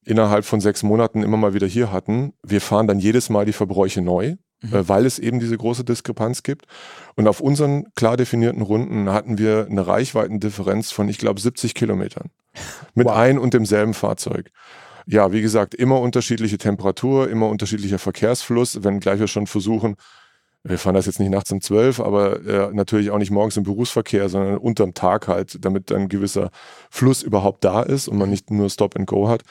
innerhalb 0.05 0.45
von 0.45 0.61
sechs 0.61 0.83
Monaten 0.83 1.23
immer 1.23 1.37
mal 1.37 1.55
wieder 1.55 1.67
hier 1.67 1.93
hatten. 1.93 2.33
Wir 2.43 2.61
fahren 2.61 2.87
dann 2.87 2.99
jedes 2.99 3.31
Mal 3.31 3.45
die 3.45 3.52
Verbräuche 3.52 4.02
neu 4.02 4.37
mhm. 4.62 4.75
äh, 4.75 4.88
weil 4.88 5.07
es 5.07 5.19
eben 5.19 5.41
diese 5.41 5.57
große 5.57 5.85
Diskrepanz 5.85 6.43
gibt. 6.43 6.67
Und 7.17 7.29
auf 7.29 7.41
unseren 7.41 7.93
klar 7.95 8.17
definierten 8.17 8.62
Runden 8.62 9.11
hatten 9.11 9.38
wir 9.38 9.67
eine 9.69 9.87
Reichweitendifferenz 9.87 10.93
von, 10.93 11.09
ich 11.09 11.19
glaube, 11.19 11.41
70 11.41 11.75
Kilometern 11.75 12.31
mit 12.95 13.07
wow. 13.07 13.17
ein 13.17 13.38
und 13.38 13.55
demselben 13.55 13.95
Fahrzeug. 13.95 14.50
Ja, 15.06 15.32
wie 15.32 15.42
gesagt, 15.42 15.75
immer 15.75 16.00
unterschiedliche 16.00 16.59
Temperatur, 16.59 17.28
immer 17.28 17.49
unterschiedlicher 17.49 17.99
Verkehrsfluss, 17.99 18.82
wenngleich 18.85 19.21
wir 19.21 19.28
schon 19.28 19.47
versuchen, 19.47 19.97
wir 20.64 20.78
fahren 20.78 20.94
das 20.94 21.06
jetzt 21.06 21.18
nicht 21.18 21.30
nachts 21.30 21.50
um 21.50 21.61
zwölf, 21.61 21.99
aber 21.99 22.40
äh, 22.47 22.73
natürlich 22.73 23.11
auch 23.11 23.18
nicht 23.18 23.32
morgens 23.32 23.56
im 23.56 23.64
Berufsverkehr, 23.64 24.28
sondern 24.28 24.59
unterm 24.59 24.94
Tag 24.94 25.26
halt, 25.26 25.64
damit 25.64 25.90
ein 25.90 26.09
gewisser 26.09 26.50
Fluss 26.88 27.25
überhaupt 27.25 27.64
da 27.64 27.82
ist 27.82 28.06
und 28.06 28.16
man 28.16 28.30
nicht 28.30 28.50
nur 28.52 28.71
Stop 28.71 28.94
and 28.97 29.09
Go 29.09 29.28
hat. 29.28 29.42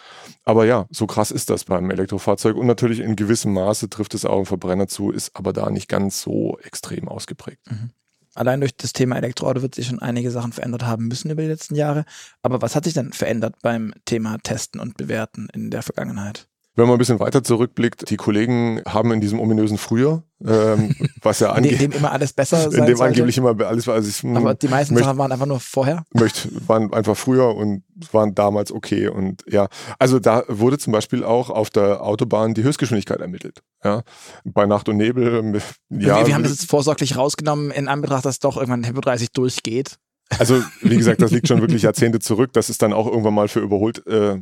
Aber 0.46 0.66
ja, 0.66 0.86
so 0.90 1.08
krass 1.08 1.32
ist 1.32 1.50
das 1.50 1.66
beim 1.66 1.92
Elektrofahrzeug 1.92 2.56
und 2.56 2.66
natürlich 2.66 3.02
in 3.02 3.18
gewissem 3.18 3.54
Maße 3.54 3.90
trifft 3.90 4.14
es 4.14 4.24
auch 4.24 4.40
im 4.40 4.46
Verbrenner 4.46 4.88
zu, 4.88 5.12
ist 5.12 5.36
aber 5.36 5.52
da 5.52 5.70
nicht 5.70 5.90
ganz 5.90 6.22
so 6.22 6.58
extrem 6.64 7.10
ausgeprägt. 7.10 7.60
Mhm. 7.70 7.90
Allein 8.34 8.62
durch 8.62 8.76
das 8.76 8.94
Thema 8.94 9.18
Elektroauto 9.18 9.62
wird 9.62 9.76
sich 9.76 9.88
schon 9.88 10.00
einige 10.00 10.32
Sachen 10.32 10.54
verändert 10.54 10.84
haben 10.84 11.08
müssen 11.08 11.32
über 11.32 11.42
die 11.42 11.50
letzten 11.50 11.76
Jahre. 11.76 12.06
Aber 12.42 12.62
was 12.62 12.76
hat 12.76 12.86
sich 12.86 12.94
denn 12.94 13.14
verändert 13.14 13.56
beim 13.62 13.94
Thema 14.06 14.38
Testen 14.38 14.80
und 14.80 14.98
Bewerten 14.98 15.48
in 15.54 15.70
der 15.70 15.84
Vergangenheit? 15.84 16.51
Wenn 16.76 16.86
man 16.86 16.96
ein 16.96 17.00
bisschen 17.00 17.20
weiter 17.20 17.44
zurückblickt, 17.44 18.10
die 18.10 18.16
Kollegen 18.16 18.82
haben 18.88 19.12
in 19.12 19.20
diesem 19.20 19.42
ominösen 19.42 19.78
Frühjahr, 19.78 20.24
ähm, 20.46 20.96
was 21.22 21.42
ja 21.42 21.52
angeblich. 21.52 21.82
in 21.82 21.92
dem 21.92 21.98
immer 21.98 22.12
alles 22.12 22.32
besser 22.32 22.58
sein 22.72 22.80
In 22.82 22.86
dem 22.86 22.96
sollte. 22.96 23.04
angeblich 23.12 23.38
immer 23.38 23.60
alles 23.66 23.88
war. 23.88 23.96
Also 23.96 24.10
ich, 24.10 24.36
Aber 24.36 24.54
die 24.54 24.70
meisten 24.70 24.94
möcht, 24.94 25.06
Sachen 25.06 25.18
waren 25.18 25.32
einfach 25.34 25.46
nur 25.46 25.60
vorher? 25.60 26.06
Möcht, 26.14 26.48
waren 26.68 26.94
einfach 26.94 27.18
früher 27.18 27.54
und 27.56 27.84
waren 28.14 28.34
damals 28.36 28.72
okay. 28.72 29.10
Und 29.10 29.44
ja, 29.50 29.68
also 30.00 30.20
da 30.20 30.44
wurde 30.48 30.78
zum 30.78 30.94
Beispiel 30.94 31.26
auch 31.26 31.50
auf 31.50 31.70
der 31.70 32.04
Autobahn 32.04 32.54
die 32.54 32.64
Höchstgeschwindigkeit 32.64 33.20
ermittelt. 33.20 33.62
Ja, 33.84 34.04
bei 34.46 34.66
Nacht 34.66 34.88
und 34.88 34.96
Nebel. 34.98 35.54
Ja, 35.90 36.20
wir, 36.20 36.28
wir 36.28 36.34
haben 36.34 36.44
das 36.44 36.54
jetzt 36.54 36.70
vorsorglich 36.70 37.18
rausgenommen 37.18 37.72
in 37.72 37.90
Anbetracht, 37.90 38.26
dass 38.26 38.40
doch 38.40 38.56
irgendwann 38.56 38.84
Tempo 38.84 39.02
30 39.02 39.32
durchgeht. 39.34 39.98
Also, 40.40 40.64
wie 40.82 40.96
gesagt, 40.96 41.22
das 41.22 41.32
liegt 41.32 41.50
schon 41.50 41.60
wirklich 41.62 41.82
Jahrzehnte 41.82 42.20
zurück. 42.20 42.54
Das 42.54 42.70
ist 42.70 42.82
dann 42.82 42.94
auch 42.94 43.08
irgendwann 43.08 43.34
mal 43.34 43.50
für 43.50 43.60
überholt 43.60 44.06
äh, 44.08 44.40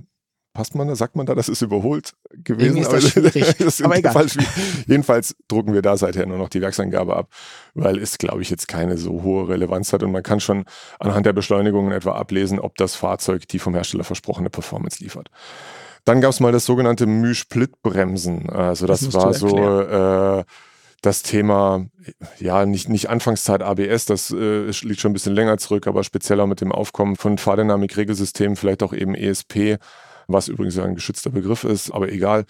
passt 0.54 0.76
man 0.76 0.88
da, 0.88 0.96
sagt 0.96 1.16
man 1.16 1.26
da, 1.26 1.36
das 1.36 1.50
ist 1.50 1.62
überholt 1.62 2.14
gewesen. 2.44 2.78
Irgendwie 2.78 2.82
ist 2.82 2.92
das 2.92 3.10
schwierig. 3.12 3.58
das 3.58 3.82
aber 3.82 3.98
egal. 3.98 4.28
Jedenfalls 4.88 5.36
drucken 5.48 5.74
wir 5.74 5.82
da 5.82 5.98
seither 5.98 6.26
nur 6.26 6.38
noch 6.38 6.50
die 6.50 6.62
Werksangabe 6.62 7.16
ab, 7.16 7.30
weil 7.74 7.98
es, 8.00 8.18
glaube 8.18 8.42
ich, 8.42 8.50
jetzt 8.50 8.68
keine 8.68 8.98
so 8.98 9.24
hohe 9.24 9.48
Relevanz 9.48 9.94
hat 9.94 10.04
und 10.04 10.12
man 10.12 10.24
kann 10.24 10.40
schon 10.40 10.66
anhand 11.00 11.26
der 11.26 11.34
Beschleunigungen 11.34 11.92
etwa 11.92 12.14
ablesen, 12.14 12.60
ob 12.60 12.76
das 12.78 12.96
Fahrzeug 12.96 13.48
die 13.48 13.60
vom 13.60 13.74
Hersteller 13.74 14.04
versprochene 14.04 14.50
Performance 14.50 15.04
liefert. 15.04 15.30
Dann 16.06 16.22
gab 16.22 16.32
es 16.32 16.40
mal 16.40 16.52
das 16.52 16.66
sogenannte 16.66 17.06
Müh-Split-Bremsen. 17.06 18.50
Also 18.50 18.88
das, 18.88 19.02
das 19.02 19.14
war 19.14 19.34
so 19.34 19.82
äh, 19.82 20.44
das 21.02 21.24
Thema, 21.24 21.86
ja, 22.40 22.66
nicht, 22.66 22.90
nicht 22.90 23.10
Anfangszeit 23.10 23.62
ABS, 23.62 24.06
das 24.06 24.32
äh, 24.32 24.72
liegt 24.82 25.00
schon 25.00 25.12
ein 25.12 25.14
bisschen 25.14 25.36
länger 25.36 25.58
zurück, 25.58 25.88
aber 25.88 26.04
speziell 26.04 26.40
auch 26.42 26.48
mit 26.48 26.62
dem 26.62 26.72
Aufkommen 26.72 27.16
von 27.16 27.38
Fahrdynamik-Regelsystemen, 27.38 28.56
vielleicht 28.56 28.84
auch 28.84 28.94
eben 28.94 29.16
ESP 29.16 29.78
was 30.32 30.48
übrigens 30.48 30.78
ein 30.78 30.96
geschützter 30.96 31.32
Begriff 31.32 31.64
ist, 31.64 31.92
aber 31.92 32.12
egal. 32.12 32.46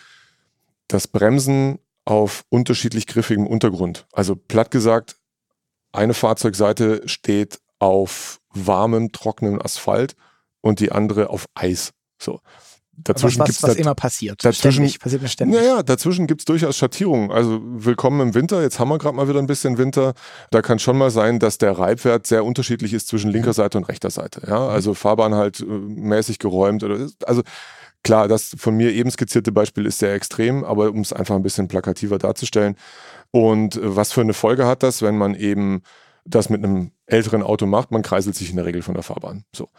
Das 0.88 1.08
Bremsen 1.08 1.80
auf 2.06 2.44
unterschiedlich 2.50 3.08
griffigem 3.08 3.48
Untergrund. 3.48 4.06
Also 4.12 4.36
platt 4.36 4.72
gesagt, 4.72 5.18
eine 5.92 6.14
Fahrzeugseite 6.14 7.08
steht 7.08 7.60
auf 7.80 8.40
warmem, 8.50 9.12
trockenem 9.12 9.62
Asphalt 9.62 10.16
und 10.62 10.80
die 10.80 10.92
andere 10.92 11.30
auf 11.30 11.46
Eis. 11.56 11.92
So. 12.22 12.42
Dazwischen 13.04 13.40
was, 13.40 13.62
was, 13.62 13.64
was 13.64 13.76
immer 13.76 13.96
passiert. 13.96 14.44
Dazwischen, 14.44 14.74
ständig, 14.74 15.00
passiert 15.00 15.22
mir 15.22 15.28
ständig. 15.28 15.60
Naja, 15.60 15.84
dazwischen 15.84 16.28
gibt 16.28 16.42
es 16.42 16.46
durchaus 16.46 16.78
Schattierungen. 16.78 17.32
Also 17.32 17.62
willkommen 17.64 18.20
im 18.22 18.36
Winter. 18.36 18.62
Jetzt 18.62 18.80
haben 18.80 18.90
wir 18.90 18.98
gerade 18.98 19.16
mal 19.16 19.28
wieder 19.28 19.40
ein 19.40 19.48
bisschen 19.48 19.78
Winter. 19.78 20.14
Da 20.52 20.62
kann 20.62 20.80
schon 20.80 20.98
mal 20.98 21.10
sein, 21.10 21.40
dass 21.40 21.58
der 21.58 21.78
Reibwert 21.78 22.28
sehr 22.28 22.44
unterschiedlich 22.44 22.94
ist 22.94 23.08
zwischen 23.08 23.32
linker 23.32 23.54
Seite 23.54 23.78
und 23.78 23.86
rechter 23.86 24.10
Seite. 24.10 24.42
Ja, 24.48 24.60
mhm. 24.60 24.70
also 24.70 24.94
Fahrbahn 24.94 25.36
halt 25.36 25.62
äh, 25.62 25.66
mäßig 25.66 26.40
geräumt. 26.40 26.84
Oder, 26.84 27.08
also 27.26 27.42
klar, 28.04 28.28
das 28.28 28.56
von 28.58 28.76
mir 28.76 28.92
eben 28.92 29.12
skizzierte 29.12 29.52
Beispiel 29.52 29.86
ist 29.86 30.00
sehr 30.00 30.14
extrem, 30.14 30.64
aber 30.64 30.90
um 30.90 31.00
es 31.00 31.14
einfach 31.14 31.36
ein 31.36 31.44
bisschen 31.44 31.68
plakativer 31.68 32.18
darzustellen. 32.18 32.76
Und 33.32 33.76
äh, 33.76 33.96
was 33.96 34.12
für 34.12 34.22
eine 34.22 34.34
Folge 34.34 34.66
hat 34.66 34.84
das, 34.84 35.02
wenn 35.02 35.18
man 35.18 35.36
eben 35.36 35.84
das 36.26 36.50
mit 36.50 36.64
einem 36.64 36.92
älteren 37.06 37.44
Auto 37.44 37.66
macht? 37.66 37.92
Man 37.92 38.02
kreiselt 38.02 38.36
sich 38.36 38.50
in 38.50 38.58
der 38.58 38.66
Regel 38.66 38.82
von 38.82 38.94
der 38.94 39.04
Fahrbahn. 39.04 39.46
So 39.56 39.70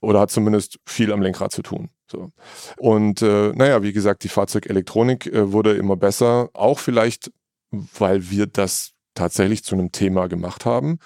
oder 0.00 0.20
hat 0.20 0.30
zumindest 0.30 0.78
viel 0.86 1.12
am 1.12 1.22
Lenkrad 1.22 1.52
zu 1.52 1.62
tun. 1.62 1.90
So. 2.10 2.30
Und 2.78 3.22
äh, 3.22 3.52
naja, 3.54 3.82
wie 3.82 3.92
gesagt, 3.92 4.24
die 4.24 4.28
Fahrzeugelektronik 4.28 5.26
äh, 5.26 5.52
wurde 5.52 5.74
immer 5.74 5.96
besser, 5.96 6.50
auch 6.54 6.78
vielleicht, 6.78 7.30
weil 7.70 8.30
wir 8.30 8.46
das 8.46 8.92
tatsächlich 9.14 9.64
zu 9.64 9.74
einem 9.74 9.92
Thema 9.92 10.28
gemacht 10.28 10.64
haben. 10.64 10.98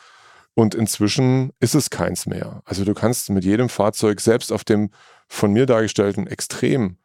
Und 0.54 0.74
inzwischen 0.74 1.52
ist 1.60 1.74
es 1.74 1.90
keins 1.90 2.26
mehr. 2.26 2.62
Also 2.64 2.84
du 2.84 2.92
kannst 2.92 3.30
mit 3.30 3.44
jedem 3.44 3.68
Fahrzeug, 3.68 4.20
selbst 4.20 4.52
auf 4.52 4.64
dem 4.64 4.90
von 5.28 5.52
mir 5.52 5.64
dargestellten 5.64 6.26
Extrem, 6.26 6.98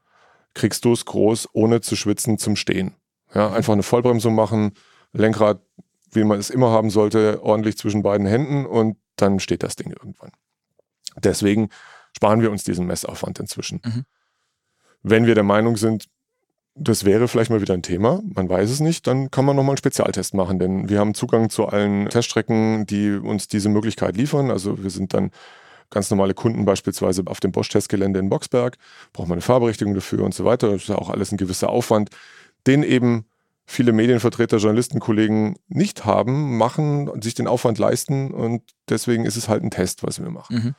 kriegst 0.54 0.84
du 0.84 0.92
es 0.92 1.06
groß, 1.06 1.50
ohne 1.54 1.80
zu 1.82 1.96
schwitzen, 1.96 2.38
zum 2.38 2.56
Stehen. 2.56 2.96
Ja, 3.34 3.52
einfach 3.54 3.74
eine 3.74 3.84
Vollbremsung 3.84 4.36
machen, 4.36 4.72
Lenkrad, 5.14 5.62
wie 6.12 6.24
man 6.24 6.40
es 6.40 6.50
immer 6.50 6.72
haben 6.72 6.90
sollte, 6.90 7.42
ordentlich 7.42 7.78
zwischen 7.78 8.04
beiden 8.04 8.28
Händen 8.28 8.66
und 8.66 8.98
dann 9.16 9.40
steht 9.40 9.64
das 9.64 9.76
Ding 9.76 9.92
irgendwann. 9.92 10.32
Deswegen 11.24 11.70
sparen 12.16 12.42
wir 12.42 12.52
uns 12.52 12.64
diesen 12.64 12.88
Messaufwand 12.88 13.40
inzwischen. 13.40 13.82
Mhm. 13.84 14.06
Wenn 15.04 15.26
wir 15.26 15.36
der 15.36 15.44
Meinung 15.44 15.78
sind, 15.78 16.06
das 16.80 17.06
wäre 17.06 17.28
vielleicht 17.28 17.50
mal 17.50 17.62
wieder 17.62 17.74
ein 17.74 17.82
Thema, 17.82 18.22
man 18.36 18.50
weiß 18.50 18.70
es 18.70 18.80
nicht, 18.80 19.08
dann 19.08 19.32
kann 19.32 19.46
man 19.46 19.56
nochmal 19.56 19.72
einen 19.72 19.78
Spezialtest 19.78 20.34
machen, 20.34 20.60
denn 20.60 20.90
wir 20.90 21.00
haben 21.00 21.14
Zugang 21.14 21.50
zu 21.50 21.68
allen 21.68 22.08
Teststrecken, 22.10 22.86
die 22.86 23.12
uns 23.14 23.48
diese 23.48 23.70
Möglichkeit 23.70 24.16
liefern. 24.16 24.52
Also 24.52 24.84
wir 24.84 24.92
sind 24.92 25.14
dann 25.14 25.32
ganz 25.90 26.10
normale 26.10 26.34
Kunden 26.34 26.66
beispielsweise 26.66 27.24
auf 27.26 27.40
dem 27.40 27.52
Bosch-Testgelände 27.52 28.20
in 28.20 28.30
Boxberg, 28.30 28.78
braucht 29.14 29.28
man 29.28 29.38
eine 29.38 29.42
Fahrberechtigung 29.42 29.94
dafür 29.96 30.24
und 30.24 30.34
so 30.34 30.46
weiter. 30.46 30.72
Das 30.72 30.84
ist 30.84 30.90
ja 30.90 30.98
auch 30.98 31.10
alles 31.10 31.32
ein 31.32 31.38
gewisser 31.38 31.70
Aufwand, 31.70 32.10
den 32.68 32.84
eben 32.84 33.26
viele 33.66 33.92
Medienvertreter, 33.92 34.58
Journalistenkollegen 34.58 35.58
nicht 35.68 36.06
haben, 36.06 36.58
machen 36.58 37.10
sich 37.22 37.36
den 37.36 37.48
Aufwand 37.48 37.78
leisten 37.80 38.32
und 38.32 38.62
deswegen 38.90 39.26
ist 39.26 39.36
es 39.36 39.50
halt 39.50 39.64
ein 39.64 39.72
Test, 39.72 40.04
was 40.04 40.22
wir 40.22 40.30
machen. 40.30 40.56
Mhm. 40.56 40.76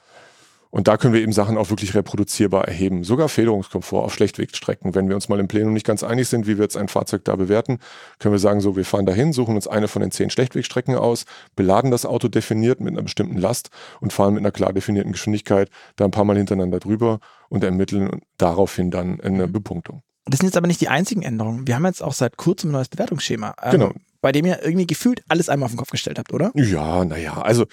Und 0.70 0.86
da 0.86 0.96
können 0.96 1.14
wir 1.14 1.22
eben 1.22 1.32
Sachen 1.32 1.56
auch 1.56 1.70
wirklich 1.70 1.94
reproduzierbar 1.94 2.68
erheben. 2.68 3.02
Sogar 3.02 3.28
Federungskomfort 3.28 4.04
auf 4.04 4.14
Schlechtwegstrecken. 4.14 4.94
Wenn 4.94 5.08
wir 5.08 5.14
uns 5.14 5.28
mal 5.28 5.40
im 5.40 5.48
Plenum 5.48 5.72
nicht 5.72 5.86
ganz 5.86 6.02
einig 6.02 6.28
sind, 6.28 6.46
wie 6.46 6.58
wir 6.58 6.64
jetzt 6.64 6.76
ein 6.76 6.88
Fahrzeug 6.88 7.24
da 7.24 7.36
bewerten, 7.36 7.78
können 8.18 8.32
wir 8.34 8.38
sagen, 8.38 8.60
so, 8.60 8.76
wir 8.76 8.84
fahren 8.84 9.06
dahin, 9.06 9.32
suchen 9.32 9.54
uns 9.54 9.66
eine 9.66 9.88
von 9.88 10.02
den 10.02 10.10
zehn 10.10 10.28
Schlechtwegstrecken 10.28 10.94
aus, 10.94 11.24
beladen 11.56 11.90
das 11.90 12.04
Auto 12.04 12.28
definiert 12.28 12.80
mit 12.80 12.92
einer 12.92 13.02
bestimmten 13.02 13.38
Last 13.38 13.70
und 14.00 14.12
fahren 14.12 14.34
mit 14.34 14.42
einer 14.42 14.52
klar 14.52 14.72
definierten 14.72 15.12
Geschwindigkeit 15.12 15.70
da 15.96 16.04
ein 16.04 16.10
paar 16.10 16.24
Mal 16.24 16.36
hintereinander 16.36 16.80
drüber 16.80 17.20
und 17.48 17.64
ermitteln 17.64 18.20
daraufhin 18.36 18.90
dann 18.90 19.20
eine 19.20 19.46
mhm. 19.46 19.52
Bepunktung. 19.52 20.02
Das 20.26 20.40
sind 20.40 20.48
jetzt 20.48 20.58
aber 20.58 20.66
nicht 20.66 20.82
die 20.82 20.88
einzigen 20.88 21.22
Änderungen. 21.22 21.66
Wir 21.66 21.76
haben 21.76 21.86
jetzt 21.86 22.02
auch 22.02 22.12
seit 22.12 22.36
kurzem 22.36 22.68
ein 22.68 22.72
neues 22.72 22.88
Bewertungsschema. 22.90 23.54
Ähm, 23.62 23.72
genau 23.72 23.92
bei 24.20 24.32
dem 24.32 24.46
ihr 24.46 24.62
irgendwie 24.62 24.86
gefühlt 24.86 25.22
alles 25.28 25.48
einmal 25.48 25.66
auf 25.66 25.72
den 25.72 25.78
Kopf 25.78 25.90
gestellt 25.90 26.18
habt, 26.18 26.32
oder? 26.32 26.50
Ja, 26.54 27.04
naja, 27.04 27.40
also 27.40 27.66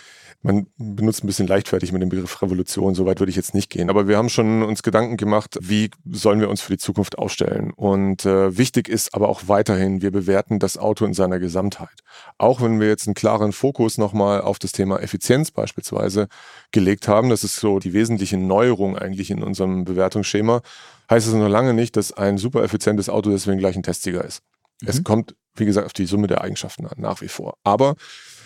man 0.45 0.67
benutzt 0.77 1.23
ein 1.23 1.27
bisschen 1.27 1.47
leichtfertig 1.47 1.91
mit 1.91 2.03
dem 2.03 2.09
Begriff 2.09 2.41
Revolution, 2.41 2.93
so 2.93 3.07
weit 3.07 3.19
würde 3.19 3.31
ich 3.31 3.35
jetzt 3.35 3.55
nicht 3.55 3.71
gehen. 3.71 3.89
Aber 3.89 4.07
wir 4.07 4.17
haben 4.17 4.29
schon 4.29 4.61
uns 4.61 4.83
Gedanken 4.83 5.17
gemacht, 5.17 5.57
wie 5.59 5.89
sollen 6.11 6.39
wir 6.39 6.49
uns 6.49 6.61
für 6.61 6.73
die 6.73 6.77
Zukunft 6.77 7.17
aufstellen. 7.17 7.71
Und 7.71 8.25
äh, 8.27 8.55
wichtig 8.55 8.87
ist 8.87 9.15
aber 9.15 9.27
auch 9.27 9.47
weiterhin, 9.47 10.03
wir 10.03 10.11
bewerten 10.11 10.59
das 10.59 10.77
Auto 10.77 11.03
in 11.05 11.15
seiner 11.15 11.39
Gesamtheit. 11.39 12.03
Auch 12.37 12.61
wenn 12.61 12.79
wir 12.79 12.87
jetzt 12.87 13.07
einen 13.07 13.15
klaren 13.15 13.53
Fokus 13.53 13.97
nochmal 13.97 14.41
auf 14.41 14.59
das 14.59 14.71
Thema 14.71 15.01
Effizienz 15.01 15.49
beispielsweise 15.49 16.27
gelegt 16.71 17.07
haben, 17.07 17.29
das 17.29 17.43
ist 17.43 17.55
so 17.55 17.79
die 17.79 17.93
wesentliche 17.93 18.37
Neuerung 18.37 18.97
eigentlich 18.97 19.31
in 19.31 19.41
unserem 19.41 19.83
Bewertungsschema, 19.83 20.61
heißt 21.09 21.27
es 21.27 21.33
noch 21.33 21.49
lange 21.49 21.73
nicht, 21.73 21.97
dass 21.97 22.13
ein 22.13 22.37
super 22.37 22.63
effizientes 22.63 23.09
Auto 23.09 23.31
deswegen 23.31 23.57
gleich 23.57 23.75
ein 23.75 23.83
Testsieger 23.83 24.23
ist. 24.23 24.43
Mhm. 24.81 24.87
Es 24.87 25.03
kommt 25.03 25.35
wie 25.55 25.65
gesagt, 25.65 25.85
auf 25.85 25.93
die 25.93 26.05
Summe 26.05 26.27
der 26.27 26.41
Eigenschaften 26.41 26.85
an, 26.85 26.95
nach 26.97 27.21
wie 27.21 27.27
vor. 27.27 27.57
Aber 27.63 27.95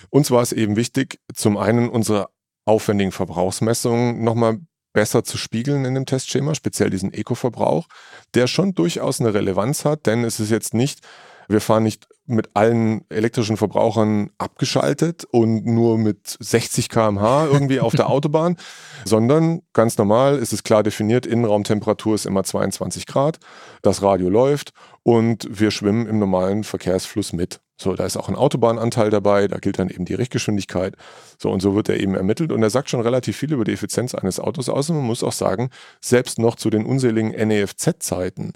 uns 0.09 0.31
war 0.31 0.41
es 0.41 0.53
eben 0.53 0.75
wichtig, 0.75 1.19
zum 1.33 1.57
einen 1.57 1.89
unsere 1.89 2.29
aufwendigen 2.65 3.11
Verbrauchsmessungen 3.11 4.23
nochmal 4.23 4.59
besser 4.93 5.23
zu 5.23 5.37
spiegeln 5.37 5.85
in 5.85 5.95
dem 5.95 6.05
Testschema, 6.05 6.55
speziell 6.55 6.89
diesen 6.89 7.13
Eco-Verbrauch, 7.13 7.87
der 8.33 8.47
schon 8.47 8.73
durchaus 8.73 9.19
eine 9.19 9.33
Relevanz 9.33 9.85
hat, 9.85 10.05
denn 10.05 10.23
es 10.23 10.39
ist 10.39 10.49
jetzt 10.49 10.73
nicht, 10.73 11.01
wir 11.49 11.62
fahren 11.62 11.83
nicht 11.83 12.07
mit 12.25 12.51
allen 12.53 13.03
elektrischen 13.09 13.57
Verbrauchern 13.57 14.29
abgeschaltet 14.38 15.25
und 15.31 15.65
nur 15.65 15.97
mit 15.97 16.38
60 16.39 16.88
km/h 16.88 17.47
irgendwie 17.47 17.79
auf 17.79 17.95
der 17.95 18.07
Autobahn, 18.09 18.55
sondern 19.03 19.63
ganz 19.73 19.97
normal 19.97 20.38
ist 20.38 20.53
es 20.53 20.63
klar 20.63 20.83
definiert, 20.83 21.25
Innenraumtemperatur 21.25 22.13
ist 22.15 22.27
immer 22.27 22.43
22 22.43 23.07
Grad, 23.07 23.39
das 23.81 24.03
Radio 24.03 24.29
läuft 24.29 24.73
und 25.01 25.47
wir 25.49 25.71
schwimmen 25.71 26.05
im 26.05 26.19
normalen 26.19 26.63
Verkehrsfluss 26.63 27.33
mit. 27.33 27.62
So, 27.81 27.95
da 27.95 28.05
ist 28.05 28.17
auch 28.17 28.27
ein 28.27 28.35
Autobahnanteil 28.35 29.09
dabei, 29.09 29.47
da 29.47 29.57
gilt 29.57 29.79
dann 29.79 29.89
eben 29.89 30.03
die 30.03 30.13
Richtgeschwindigkeit. 30.13 30.95
So, 31.41 31.49
und 31.49 31.62
so 31.62 31.75
wird 31.75 31.88
er 31.88 31.97
eben 31.97 32.13
ermittelt. 32.13 32.51
Und 32.51 32.62
er 32.62 32.69
sagt 32.69 32.89
schon 32.89 32.99
relativ 32.99 33.38
viel 33.38 33.53
über 33.53 33.63
die 33.63 33.71
Effizienz 33.71 34.13
eines 34.13 34.38
Autos 34.38 34.67
aus. 34.67 34.89
Und 34.89 34.97
man 34.97 35.05
muss 35.05 35.23
auch 35.23 35.31
sagen, 35.31 35.69
selbst 36.01 36.39
noch 36.39 36.55
zu 36.55 36.69
den 36.69 36.85
unseligen 36.85 37.29
NEFZ-Zeiten, 37.29 38.51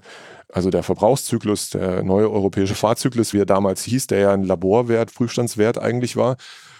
also 0.54 0.70
der 0.70 0.84
Verbrauchszyklus, 0.84 1.70
der 1.70 2.04
neue 2.04 2.30
europäische 2.30 2.76
Fahrzyklus, 2.76 3.32
wie 3.32 3.40
er 3.40 3.46
damals 3.46 3.82
hieß, 3.82 4.06
der 4.06 4.18
ja 4.20 4.32
ein 4.32 4.44
Laborwert, 4.44 5.12
Prüfstandswert 5.12 5.78
eigentlich 5.78 6.14
war, 6.16 6.36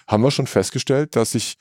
haben 0.06 0.22
wir 0.22 0.30
schon 0.30 0.46
festgestellt, 0.46 1.16
dass 1.16 1.32
sich 1.32 1.56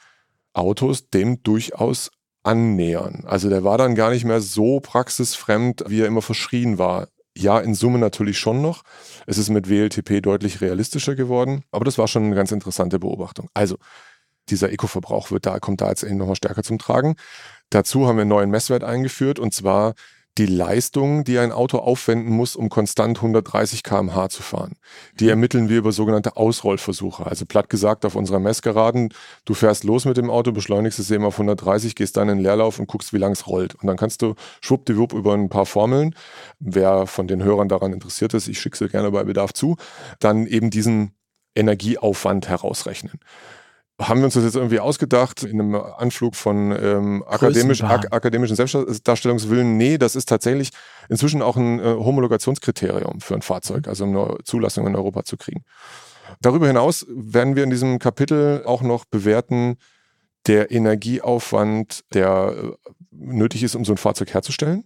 Autos 0.54 1.10
dem 1.10 1.42
durchaus 1.42 2.12
annähern. 2.44 3.24
Also 3.26 3.50
der 3.50 3.64
war 3.64 3.80
dann 3.80 3.96
gar 3.96 4.12
nicht 4.12 4.26
mehr 4.26 4.42
so 4.42 4.80
praxisfremd, 4.80 5.86
wie 5.88 6.02
er 6.02 6.08
immer 6.08 6.22
verschrien 6.22 6.78
war 6.78 7.08
ja, 7.36 7.60
in 7.60 7.74
Summe 7.74 7.98
natürlich 7.98 8.38
schon 8.38 8.62
noch. 8.62 8.84
Es 9.26 9.40
ist 9.40 9.50
mit 9.50 9.68
WLTP 9.68 10.22
deutlich 10.22 10.62
realistischer 10.62 11.16
geworden, 11.16 11.64
aber 11.72 11.84
das 11.84 11.98
war 11.98 12.08
schon 12.08 12.26
eine 12.26 12.36
ganz 12.36 12.52
interessante 12.52 13.00
Beobachtung. 13.00 13.50
Also, 13.56 13.78
dieser 14.50 14.72
Eco-Verbrauch 14.72 15.32
wird 15.32 15.48
da, 15.48 15.58
kommt 15.58 15.82
da 15.82 15.90
jetzt 15.90 16.04
eben 16.04 16.18
nochmal 16.18 16.36
stärker 16.36 16.62
zum 16.62 16.78
Tragen. 16.78 17.16
Dazu 17.72 18.08
haben 18.08 18.18
wir 18.18 18.22
einen 18.22 18.30
neuen 18.30 18.52
Messwert 18.52 18.84
eingeführt 18.84 19.40
und 19.40 19.52
zwar 19.52 19.96
die 20.38 20.48
Leistung, 20.48 21.24
die 21.24 21.38
ein 21.38 21.52
Auto 21.52 21.78
aufwenden 21.78 22.34
muss, 22.34 22.56
um 22.56 22.70
konstant 22.70 23.18
130 23.18 23.84
km/h 23.84 24.30
zu 24.30 24.42
fahren. 24.42 24.74
Die 25.20 25.30
ermitteln 25.30 25.70
wir 25.70 25.78
über 25.78 25.92
sogenannte 25.92 26.38
Ausrollversuche. 26.38 27.26
Also 27.26 27.46
platt 27.46 27.70
gesagt 27.70 28.04
auf 28.06 28.16
unserer 28.16 28.40
Messgeraden, 28.40 29.14
du 29.46 29.54
fährst 29.54 29.84
los 29.84 30.06
mit 30.06 30.18
dem 30.18 30.32
Auto, 30.32 30.52
beschleunigst 30.52 30.98
es 30.98 31.12
eben 31.12 31.26
auf 31.26 31.36
130, 31.36 31.96
gehst 31.96 32.18
dann 32.18 32.30
in 32.30 32.38
den 32.38 32.44
Leerlauf 32.44 32.80
und 32.80 32.88
guckst, 32.88 33.14
wie 33.14 33.18
lang 33.18 33.34
es 33.34 33.48
rollt. 33.48 33.76
Und 33.76 33.86
dann 33.88 33.98
kannst 33.98 34.24
du 34.24 34.34
schwuppdiwupp 34.62 35.14
über 35.14 35.34
ein 35.34 35.50
paar 35.50 35.68
Formeln, 35.68 36.16
wer 36.60 37.06
von 37.06 37.28
den 37.28 37.44
Hörern 37.44 37.70
daran 37.70 37.94
interessiert 37.94 38.34
ist, 38.34 38.48
ich 38.48 38.60
schicke 38.60 38.78
sie 38.78 38.90
gerne 38.90 39.12
bei 39.12 39.24
Bedarf 39.24 39.54
zu, 39.54 39.78
dann 40.20 40.48
eben 40.48 40.72
diesen 40.72 41.14
Energieaufwand 41.56 42.48
herausrechnen 42.48 43.20
haben 44.08 44.20
wir 44.20 44.26
uns 44.26 44.34
das 44.34 44.44
jetzt 44.44 44.56
irgendwie 44.56 44.80
ausgedacht 44.80 45.44
in 45.44 45.60
einem 45.60 45.76
Anflug 45.76 46.36
von 46.36 46.72
ähm, 46.72 47.24
akademisch, 47.28 47.84
ak 47.84 48.14
akademischen 48.14 48.56
Selbstdarstellungswillen? 48.56 49.78
Nee, 49.78 49.98
das 49.98 50.16
ist 50.16 50.30
tatsächlich 50.30 50.70
inzwischen 51.10 51.42
auch 51.42 51.58
ein 51.58 51.80
äh, 51.80 51.84
Homologationskriterium 51.84 53.22
für 53.22 53.36
ein 53.36 53.42
Fahrzeug, 53.42 53.88
also 53.88 54.06
eine 54.06 54.38
Zulassung 54.44 54.88
in 54.88 54.96
Europa 54.96 55.24
zu 55.24 55.38
kriegen. 55.38 55.64
Darüber 56.42 56.68
hinaus 56.68 57.06
werden 57.10 57.56
wir 57.56 57.64
in 57.64 57.70
diesem 57.70 58.00
Kapitel 58.00 58.64
auch 58.66 58.82
noch 58.82 59.06
bewerten, 59.06 59.78
der 60.48 60.72
Energieaufwand, 60.72 62.04
der 62.14 62.56
äh, 62.56 62.90
nötig 63.12 63.64
ist, 63.64 63.76
um 63.76 63.86
so 63.86 63.94
ein 63.94 63.98
Fahrzeug 63.98 64.34
herzustellen 64.34 64.84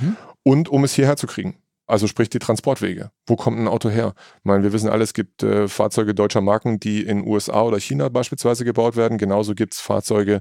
mhm. 0.00 0.16
und 0.42 0.68
um 0.68 0.84
es 0.84 0.94
hierher 0.94 1.16
zu 1.16 1.26
kriegen. 1.26 1.56
Also 1.86 2.06
sprich 2.06 2.30
die 2.30 2.38
Transportwege. 2.38 3.10
Wo 3.26 3.36
kommt 3.36 3.58
ein 3.58 3.68
Auto 3.68 3.90
her? 3.90 4.14
Ich 4.38 4.44
meine, 4.44 4.62
wir 4.62 4.72
wissen 4.72 4.88
alle, 4.88 5.04
es 5.04 5.12
gibt 5.12 5.42
äh, 5.42 5.68
Fahrzeuge 5.68 6.14
deutscher 6.14 6.40
Marken, 6.40 6.80
die 6.80 7.02
in 7.02 7.26
USA 7.26 7.62
oder 7.62 7.78
China 7.78 8.08
beispielsweise 8.08 8.64
gebaut 8.64 8.96
werden. 8.96 9.18
Genauso 9.18 9.54
gibt 9.54 9.74
es 9.74 9.80
Fahrzeuge 9.80 10.40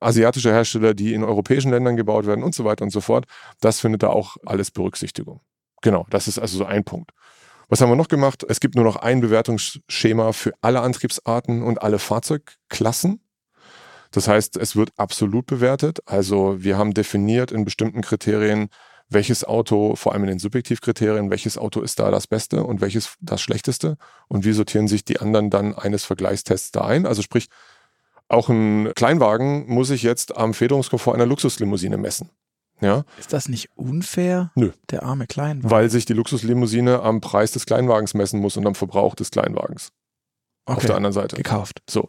asiatischer 0.00 0.52
Hersteller, 0.52 0.94
die 0.94 1.14
in 1.14 1.22
europäischen 1.22 1.70
Ländern 1.70 1.96
gebaut 1.96 2.26
werden 2.26 2.42
und 2.42 2.54
so 2.54 2.64
weiter 2.64 2.84
und 2.84 2.90
so 2.90 3.00
fort. 3.00 3.26
Das 3.60 3.80
findet 3.80 4.02
da 4.02 4.08
auch 4.08 4.36
alles 4.44 4.72
Berücksichtigung. 4.72 5.40
Genau, 5.82 6.06
das 6.10 6.26
ist 6.26 6.38
also 6.38 6.58
so 6.58 6.64
ein 6.64 6.84
Punkt. 6.84 7.12
Was 7.68 7.80
haben 7.80 7.88
wir 7.88 7.96
noch 7.96 8.08
gemacht? 8.08 8.44
Es 8.48 8.60
gibt 8.60 8.74
nur 8.74 8.84
noch 8.84 8.96
ein 8.96 9.20
Bewertungsschema 9.20 10.32
für 10.32 10.52
alle 10.60 10.80
Antriebsarten 10.80 11.62
und 11.62 11.80
alle 11.80 11.98
Fahrzeugklassen. 11.98 13.20
Das 14.10 14.28
heißt, 14.28 14.58
es 14.58 14.76
wird 14.76 14.90
absolut 14.98 15.46
bewertet. 15.46 16.00
Also 16.04 16.62
wir 16.62 16.76
haben 16.76 16.92
definiert 16.92 17.50
in 17.50 17.64
bestimmten 17.64 18.02
Kriterien, 18.02 18.68
welches 19.12 19.44
Auto, 19.44 19.96
vor 19.96 20.12
allem 20.12 20.24
in 20.24 20.30
den 20.30 20.38
Subjektivkriterien, 20.38 21.30
welches 21.30 21.58
Auto 21.58 21.80
ist 21.80 21.98
da 21.98 22.10
das 22.10 22.26
Beste 22.26 22.64
und 22.64 22.80
welches 22.80 23.16
das 23.20 23.40
Schlechteste 23.40 23.96
und 24.28 24.44
wie 24.44 24.52
sortieren 24.52 24.88
sich 24.88 25.04
die 25.04 25.20
anderen 25.20 25.50
dann 25.50 25.74
eines 25.74 26.04
Vergleichstests 26.04 26.72
da 26.72 26.82
ein. 26.82 27.06
Also 27.06 27.22
sprich, 27.22 27.48
auch 28.28 28.48
ein 28.48 28.92
Kleinwagen 28.94 29.66
muss 29.68 29.90
ich 29.90 30.02
jetzt 30.02 30.36
am 30.36 30.54
Federungskomfort 30.54 31.14
einer 31.14 31.26
Luxuslimousine 31.26 31.98
messen. 31.98 32.30
Ja? 32.80 33.04
Ist 33.18 33.32
das 33.32 33.48
nicht 33.48 33.70
unfair? 33.76 34.50
Nö. 34.54 34.72
Der 34.90 35.04
arme 35.04 35.26
Kleinwagen. 35.26 35.70
Weil 35.70 35.90
sich 35.90 36.04
die 36.04 36.14
Luxuslimousine 36.14 37.00
am 37.02 37.20
Preis 37.20 37.52
des 37.52 37.66
Kleinwagens 37.66 38.14
messen 38.14 38.40
muss 38.40 38.56
und 38.56 38.66
am 38.66 38.74
Verbrauch 38.74 39.14
des 39.14 39.30
Kleinwagens. 39.30 39.92
Okay. 40.64 40.76
Auf 40.76 40.86
der 40.86 40.96
anderen 40.96 41.12
Seite. 41.12 41.36
Gekauft. 41.36 41.82
So. 41.88 42.08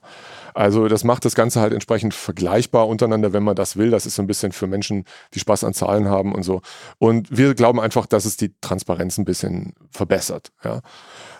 Also 0.54 0.88
das 0.88 1.04
macht 1.04 1.26
das 1.26 1.36
Ganze 1.36 1.62
halt 1.62 1.74
entsprechend 1.74 2.14
vergleichbar 2.14 2.88
untereinander, 2.88 3.34
wenn 3.34 3.44
man 3.44 3.56
das 3.56 3.78
will. 3.78 3.90
Das 3.92 4.06
ist 4.06 4.16
so 4.16 4.22
ein 4.22 4.28
bisschen 4.28 4.52
für 4.52 4.68
Menschen, 4.68 5.06
die 5.34 5.40
Spaß 5.40 5.64
an 5.64 5.74
Zahlen 5.74 6.08
haben 6.08 6.34
und 6.34 6.44
so. 6.44 6.62
Und 6.98 7.36
wir 7.36 7.56
glauben 7.56 7.80
einfach, 7.80 8.06
dass 8.06 8.26
es 8.26 8.38
die 8.38 8.54
Transparenz 8.62 9.18
ein 9.18 9.26
bisschen 9.26 9.74
verbessert. 9.92 10.52
Ja. 10.64 10.82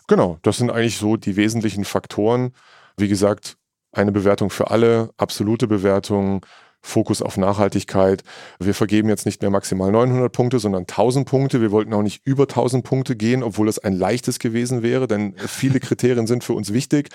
Genau, 0.08 0.38
das 0.42 0.58
sind 0.58 0.70
eigentlich 0.70 0.98
so 0.98 1.16
die 1.18 1.36
wesentlichen 1.36 1.86
Faktoren. 1.86 2.54
Wie 2.98 3.08
gesagt, 3.08 3.58
eine 3.92 4.12
Bewertung 4.12 4.50
für 4.50 4.72
alle, 4.72 5.12
absolute 5.18 5.68
Bewertung, 5.68 6.46
Fokus 6.86 7.22
auf 7.22 7.38
Nachhaltigkeit. 7.38 8.24
Wir 8.60 8.74
vergeben 8.74 9.10
jetzt 9.10 9.26
nicht 9.26 9.42
mehr 9.42 9.50
maximal 9.50 9.92
900 9.92 10.32
Punkte, 10.32 10.60
sondern 10.60 10.82
1000 10.82 11.28
Punkte. 11.28 11.62
Wir 11.62 11.72
wollten 11.72 11.94
auch 11.94 12.04
nicht 12.04 12.22
über 12.26 12.44
1000 12.44 12.84
Punkte 12.84 13.16
gehen, 13.16 13.42
obwohl 13.42 13.70
es 13.70 13.80
ein 13.80 13.94
leichtes 13.94 14.38
gewesen 14.38 14.84
wäre, 14.84 15.08
denn 15.08 15.34
viele 15.38 15.80
Kriterien 15.82 16.28
sind 16.28 16.44
für 16.44 16.54
uns 16.54 16.74
wichtig. 16.74 17.10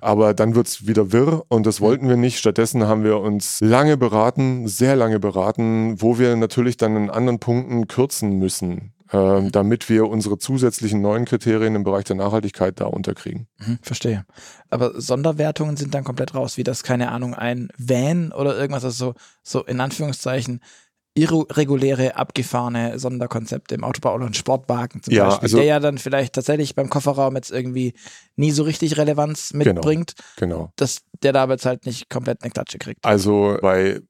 Aber 0.00 0.34
dann 0.34 0.54
wird 0.54 0.66
es 0.66 0.86
wieder 0.86 1.12
wirr 1.12 1.44
und 1.48 1.66
das 1.66 1.80
wollten 1.80 2.08
wir 2.08 2.16
nicht. 2.16 2.38
Stattdessen 2.38 2.88
haben 2.88 3.04
wir 3.04 3.20
uns 3.20 3.60
lange 3.60 3.96
beraten, 3.96 4.66
sehr 4.66 4.96
lange 4.96 5.20
beraten, 5.20 6.00
wo 6.00 6.18
wir 6.18 6.34
natürlich 6.34 6.78
dann 6.78 6.96
in 6.96 7.10
anderen 7.10 7.38
Punkten 7.38 7.86
kürzen 7.86 8.38
müssen 8.38 8.92
äh, 9.12 9.50
damit 9.50 9.88
wir 9.88 10.08
unsere 10.08 10.38
zusätzlichen 10.38 11.00
neuen 11.00 11.24
Kriterien 11.26 11.74
im 11.74 11.84
Bereich 11.84 12.04
der 12.04 12.16
Nachhaltigkeit 12.16 12.80
da 12.80 12.86
unterkriegen. 12.86 13.46
Mhm, 13.58 13.78
verstehe. 13.82 14.24
Aber 14.70 15.00
Sonderwertungen 15.00 15.76
sind 15.76 15.94
dann 15.94 16.04
komplett 16.04 16.34
raus, 16.34 16.56
wie 16.56 16.64
das, 16.64 16.82
keine 16.82 17.10
Ahnung, 17.10 17.34
ein 17.34 17.68
Van 17.76 18.32
oder 18.32 18.56
irgendwas, 18.56 18.84
also 18.84 19.12
so, 19.12 19.60
so 19.60 19.64
in 19.64 19.80
Anführungszeichen 19.80 20.60
irreguläre, 21.14 22.16
abgefahrene 22.16 22.98
Sonderkonzepte 22.98 23.74
im 23.74 23.84
Autobau 23.84 24.14
oder 24.14 24.24
ein 24.24 24.34
Sportwagen 24.34 25.02
zum 25.02 25.12
ja, 25.12 25.26
Beispiel, 25.26 25.44
also, 25.44 25.56
der 25.58 25.66
ja 25.66 25.78
dann 25.78 25.98
vielleicht 25.98 26.32
tatsächlich 26.32 26.74
beim 26.74 26.88
Kofferraum 26.88 27.36
jetzt 27.36 27.50
irgendwie 27.50 27.92
nie 28.36 28.50
so 28.50 28.62
richtig 28.62 28.96
Relevanz 28.96 29.50
genau, 29.50 29.74
mitbringt, 29.74 30.14
genau, 30.36 30.56
genau. 30.56 30.72
dass 30.76 31.02
der 31.22 31.34
da 31.34 31.42
aber 31.42 31.54
jetzt 31.54 31.66
halt 31.66 31.84
nicht 31.84 32.08
komplett 32.08 32.42
eine 32.42 32.50
Klatsche 32.50 32.78
kriegt. 32.78 33.04
Also 33.04 33.58
bei 33.60 34.00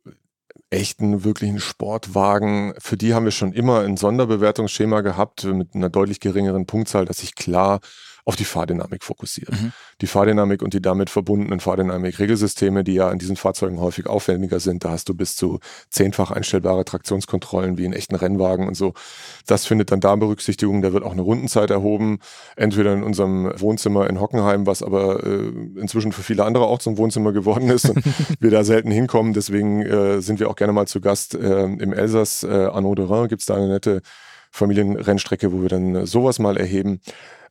echten, 0.72 1.24
wirklichen 1.24 1.60
Sportwagen, 1.60 2.74
für 2.78 2.96
die 2.96 3.14
haben 3.14 3.24
wir 3.24 3.30
schon 3.30 3.52
immer 3.52 3.80
ein 3.80 3.96
Sonderbewertungsschema 3.96 5.02
gehabt 5.02 5.44
mit 5.44 5.74
einer 5.74 5.90
deutlich 5.90 6.20
geringeren 6.20 6.66
Punktzahl, 6.66 7.04
dass 7.04 7.18
sich 7.18 7.34
klar 7.34 7.80
auf 8.24 8.36
die 8.36 8.44
Fahrdynamik 8.44 9.02
fokussiert. 9.02 9.50
Mhm. 9.50 9.72
Die 10.00 10.06
Fahrdynamik 10.06 10.62
und 10.62 10.74
die 10.74 10.80
damit 10.80 11.10
verbundenen 11.10 11.58
Fahrdynamik-Regelsysteme, 11.58 12.84
die 12.84 12.94
ja 12.94 13.10
in 13.10 13.18
diesen 13.18 13.36
Fahrzeugen 13.36 13.80
häufig 13.80 14.06
aufwendiger 14.06 14.60
sind, 14.60 14.84
da 14.84 14.90
hast 14.90 15.08
du 15.08 15.14
bis 15.14 15.34
zu 15.34 15.58
zehnfach 15.90 16.30
einstellbare 16.30 16.84
Traktionskontrollen 16.84 17.78
wie 17.78 17.84
in 17.84 17.92
echten 17.92 18.14
Rennwagen 18.14 18.68
und 18.68 18.74
so. 18.74 18.94
Das 19.46 19.66
findet 19.66 19.90
dann 19.90 19.98
da 19.98 20.14
Berücksichtigung. 20.14 20.82
Da 20.82 20.92
wird 20.92 21.02
auch 21.02 21.12
eine 21.12 21.22
Rundenzeit 21.22 21.70
erhoben, 21.70 22.20
entweder 22.54 22.92
in 22.92 23.02
unserem 23.02 23.52
Wohnzimmer 23.60 24.08
in 24.08 24.20
Hockenheim, 24.20 24.66
was 24.66 24.84
aber 24.84 25.24
äh, 25.26 25.48
inzwischen 25.80 26.12
für 26.12 26.22
viele 26.22 26.44
andere 26.44 26.66
auch 26.66 26.78
zum 26.78 26.98
Wohnzimmer 26.98 27.32
geworden 27.32 27.70
ist 27.70 27.90
und 27.90 28.04
wir 28.40 28.50
da 28.50 28.62
selten 28.62 28.92
hinkommen. 28.92 29.32
Deswegen 29.32 29.82
äh, 29.82 30.20
sind 30.20 30.38
wir 30.38 30.48
auch 30.48 30.56
gerne 30.56 30.72
mal 30.72 30.86
zu 30.86 31.00
Gast 31.00 31.34
äh, 31.34 31.64
im 31.64 31.92
Elsass. 31.92 32.44
Äh, 32.44 32.66
Arnaud 32.66 32.98
de 32.98 33.06
Rhin 33.06 33.26
gibt 33.26 33.42
es 33.42 33.46
da 33.46 33.56
eine 33.56 33.68
nette 33.68 34.00
Familienrennstrecke, 34.52 35.52
wo 35.52 35.62
wir 35.62 35.68
dann 35.68 36.06
sowas 36.06 36.38
mal 36.38 36.56
erheben. 36.56 37.00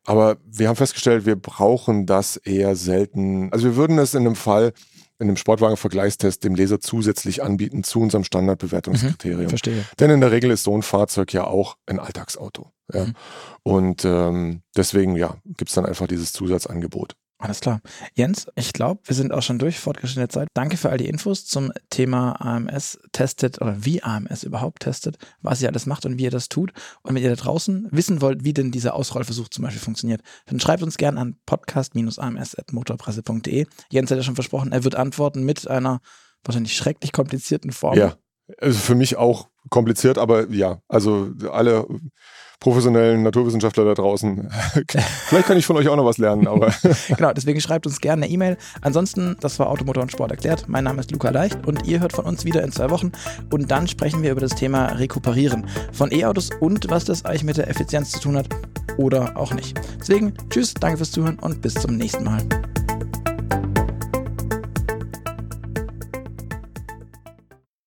Aber 0.05 0.37
wir 0.45 0.67
haben 0.67 0.75
festgestellt, 0.75 1.25
wir 1.25 1.35
brauchen 1.35 2.05
das 2.05 2.37
eher 2.37 2.75
selten. 2.75 3.51
Also 3.53 3.65
wir 3.65 3.75
würden 3.75 3.99
es 3.99 4.13
in 4.13 4.25
einem 4.25 4.35
Fall, 4.35 4.73
in 5.19 5.27
einem 5.27 5.37
Sportwagen-Vergleichstest 5.37 6.43
dem 6.43 6.55
Leser 6.55 6.79
zusätzlich 6.79 7.43
anbieten 7.43 7.83
zu 7.83 8.01
unserem 8.01 8.23
Standardbewertungskriterium. 8.23 9.43
Mhm, 9.43 9.49
verstehe. 9.49 9.85
Denn 9.99 10.09
in 10.09 10.21
der 10.21 10.31
Regel 10.31 10.49
ist 10.49 10.63
so 10.63 10.75
ein 10.75 10.81
Fahrzeug 10.81 11.33
ja 11.33 11.45
auch 11.45 11.77
ein 11.85 11.99
Alltagsauto. 11.99 12.71
Ja? 12.91 13.05
Mhm. 13.05 13.13
Und 13.63 14.05
ähm, 14.05 14.61
deswegen 14.75 15.15
ja, 15.15 15.37
gibt 15.45 15.69
es 15.69 15.75
dann 15.75 15.85
einfach 15.85 16.07
dieses 16.07 16.33
Zusatzangebot. 16.33 17.15
Alles 17.41 17.59
klar. 17.59 17.81
Jens, 18.13 18.45
ich 18.55 18.71
glaube, 18.71 19.01
wir 19.05 19.15
sind 19.15 19.33
auch 19.33 19.41
schon 19.41 19.57
durch, 19.57 19.79
fortgeschrittene 19.79 20.27
Zeit. 20.27 20.47
Danke 20.53 20.77
für 20.77 20.91
all 20.91 20.99
die 20.99 21.07
Infos 21.07 21.47
zum 21.47 21.71
Thema 21.89 22.39
AMS 22.39 22.99
testet 23.13 23.59
oder 23.59 23.83
wie 23.83 24.03
AMS 24.03 24.43
überhaupt 24.43 24.83
testet, 24.83 25.17
was 25.41 25.59
ihr 25.59 25.67
alles 25.67 25.87
macht 25.87 26.05
und 26.05 26.19
wie 26.19 26.25
ihr 26.25 26.31
das 26.31 26.49
tut. 26.49 26.71
Und 27.01 27.15
wenn 27.15 27.23
ihr 27.23 27.29
da 27.29 27.35
draußen 27.35 27.87
wissen 27.91 28.21
wollt, 28.21 28.43
wie 28.43 28.53
denn 28.53 28.69
dieser 28.71 28.93
Ausrollversuch 28.93 29.49
zum 29.49 29.63
Beispiel 29.63 29.81
funktioniert, 29.81 30.21
dann 30.45 30.59
schreibt 30.59 30.83
uns 30.83 30.97
gerne 30.97 31.19
an 31.19 31.35
podcast-ams.motorpresse.de. 31.47 33.65
Jens 33.89 34.11
hat 34.11 34.17
ja 34.17 34.23
schon 34.23 34.35
versprochen, 34.35 34.71
er 34.71 34.83
wird 34.83 34.93
antworten 34.93 35.43
mit 35.43 35.67
einer 35.67 35.99
wahrscheinlich 36.43 36.75
schrecklich 36.75 37.11
komplizierten 37.11 37.71
Form. 37.71 37.97
Ja, 37.97 38.17
also 38.59 38.77
für 38.77 38.93
mich 38.93 39.17
auch 39.17 39.49
kompliziert, 39.71 40.19
aber 40.19 40.47
ja, 40.51 40.83
also 40.87 41.31
alle 41.51 41.87
professionellen 42.61 43.23
Naturwissenschaftler 43.23 43.83
da 43.83 43.93
draußen. 43.95 44.49
Vielleicht 45.27 45.47
kann 45.47 45.57
ich 45.57 45.65
von 45.65 45.75
euch 45.75 45.89
auch 45.89 45.97
noch 45.97 46.05
was 46.05 46.19
lernen, 46.19 46.47
aber. 46.47 46.73
genau, 47.09 47.33
deswegen 47.33 47.59
schreibt 47.59 47.85
uns 47.85 47.99
gerne 47.99 48.23
eine 48.23 48.31
E-Mail. 48.31 48.57
Ansonsten, 48.81 49.35
das 49.41 49.59
war 49.59 49.69
Automotor 49.69 50.03
und 50.03 50.11
Sport 50.11 50.31
erklärt. 50.31 50.69
Mein 50.69 50.85
Name 50.85 51.01
ist 51.01 51.11
Luca 51.11 51.31
Leicht 51.31 51.67
und 51.67 51.85
ihr 51.85 51.99
hört 51.99 52.13
von 52.13 52.23
uns 52.23 52.45
wieder 52.45 52.63
in 52.63 52.71
zwei 52.71 52.89
Wochen. 52.89 53.11
Und 53.49 53.69
dann 53.69 53.87
sprechen 53.87 54.23
wir 54.23 54.31
über 54.31 54.41
das 54.41 54.55
Thema 54.55 54.85
Rekuperieren 54.85 55.65
von 55.91 56.11
E-Autos 56.13 56.51
und 56.59 56.89
was 56.89 57.03
das 57.03 57.25
eigentlich 57.25 57.43
mit 57.43 57.57
der 57.57 57.67
Effizienz 57.67 58.11
zu 58.11 58.19
tun 58.19 58.37
hat 58.37 58.47
oder 58.97 59.35
auch 59.35 59.53
nicht. 59.53 59.79
Deswegen, 59.99 60.33
tschüss, 60.49 60.75
danke 60.75 60.97
fürs 60.97 61.11
Zuhören 61.11 61.39
und 61.39 61.61
bis 61.61 61.73
zum 61.73 61.97
nächsten 61.97 62.23
Mal. 62.23 62.43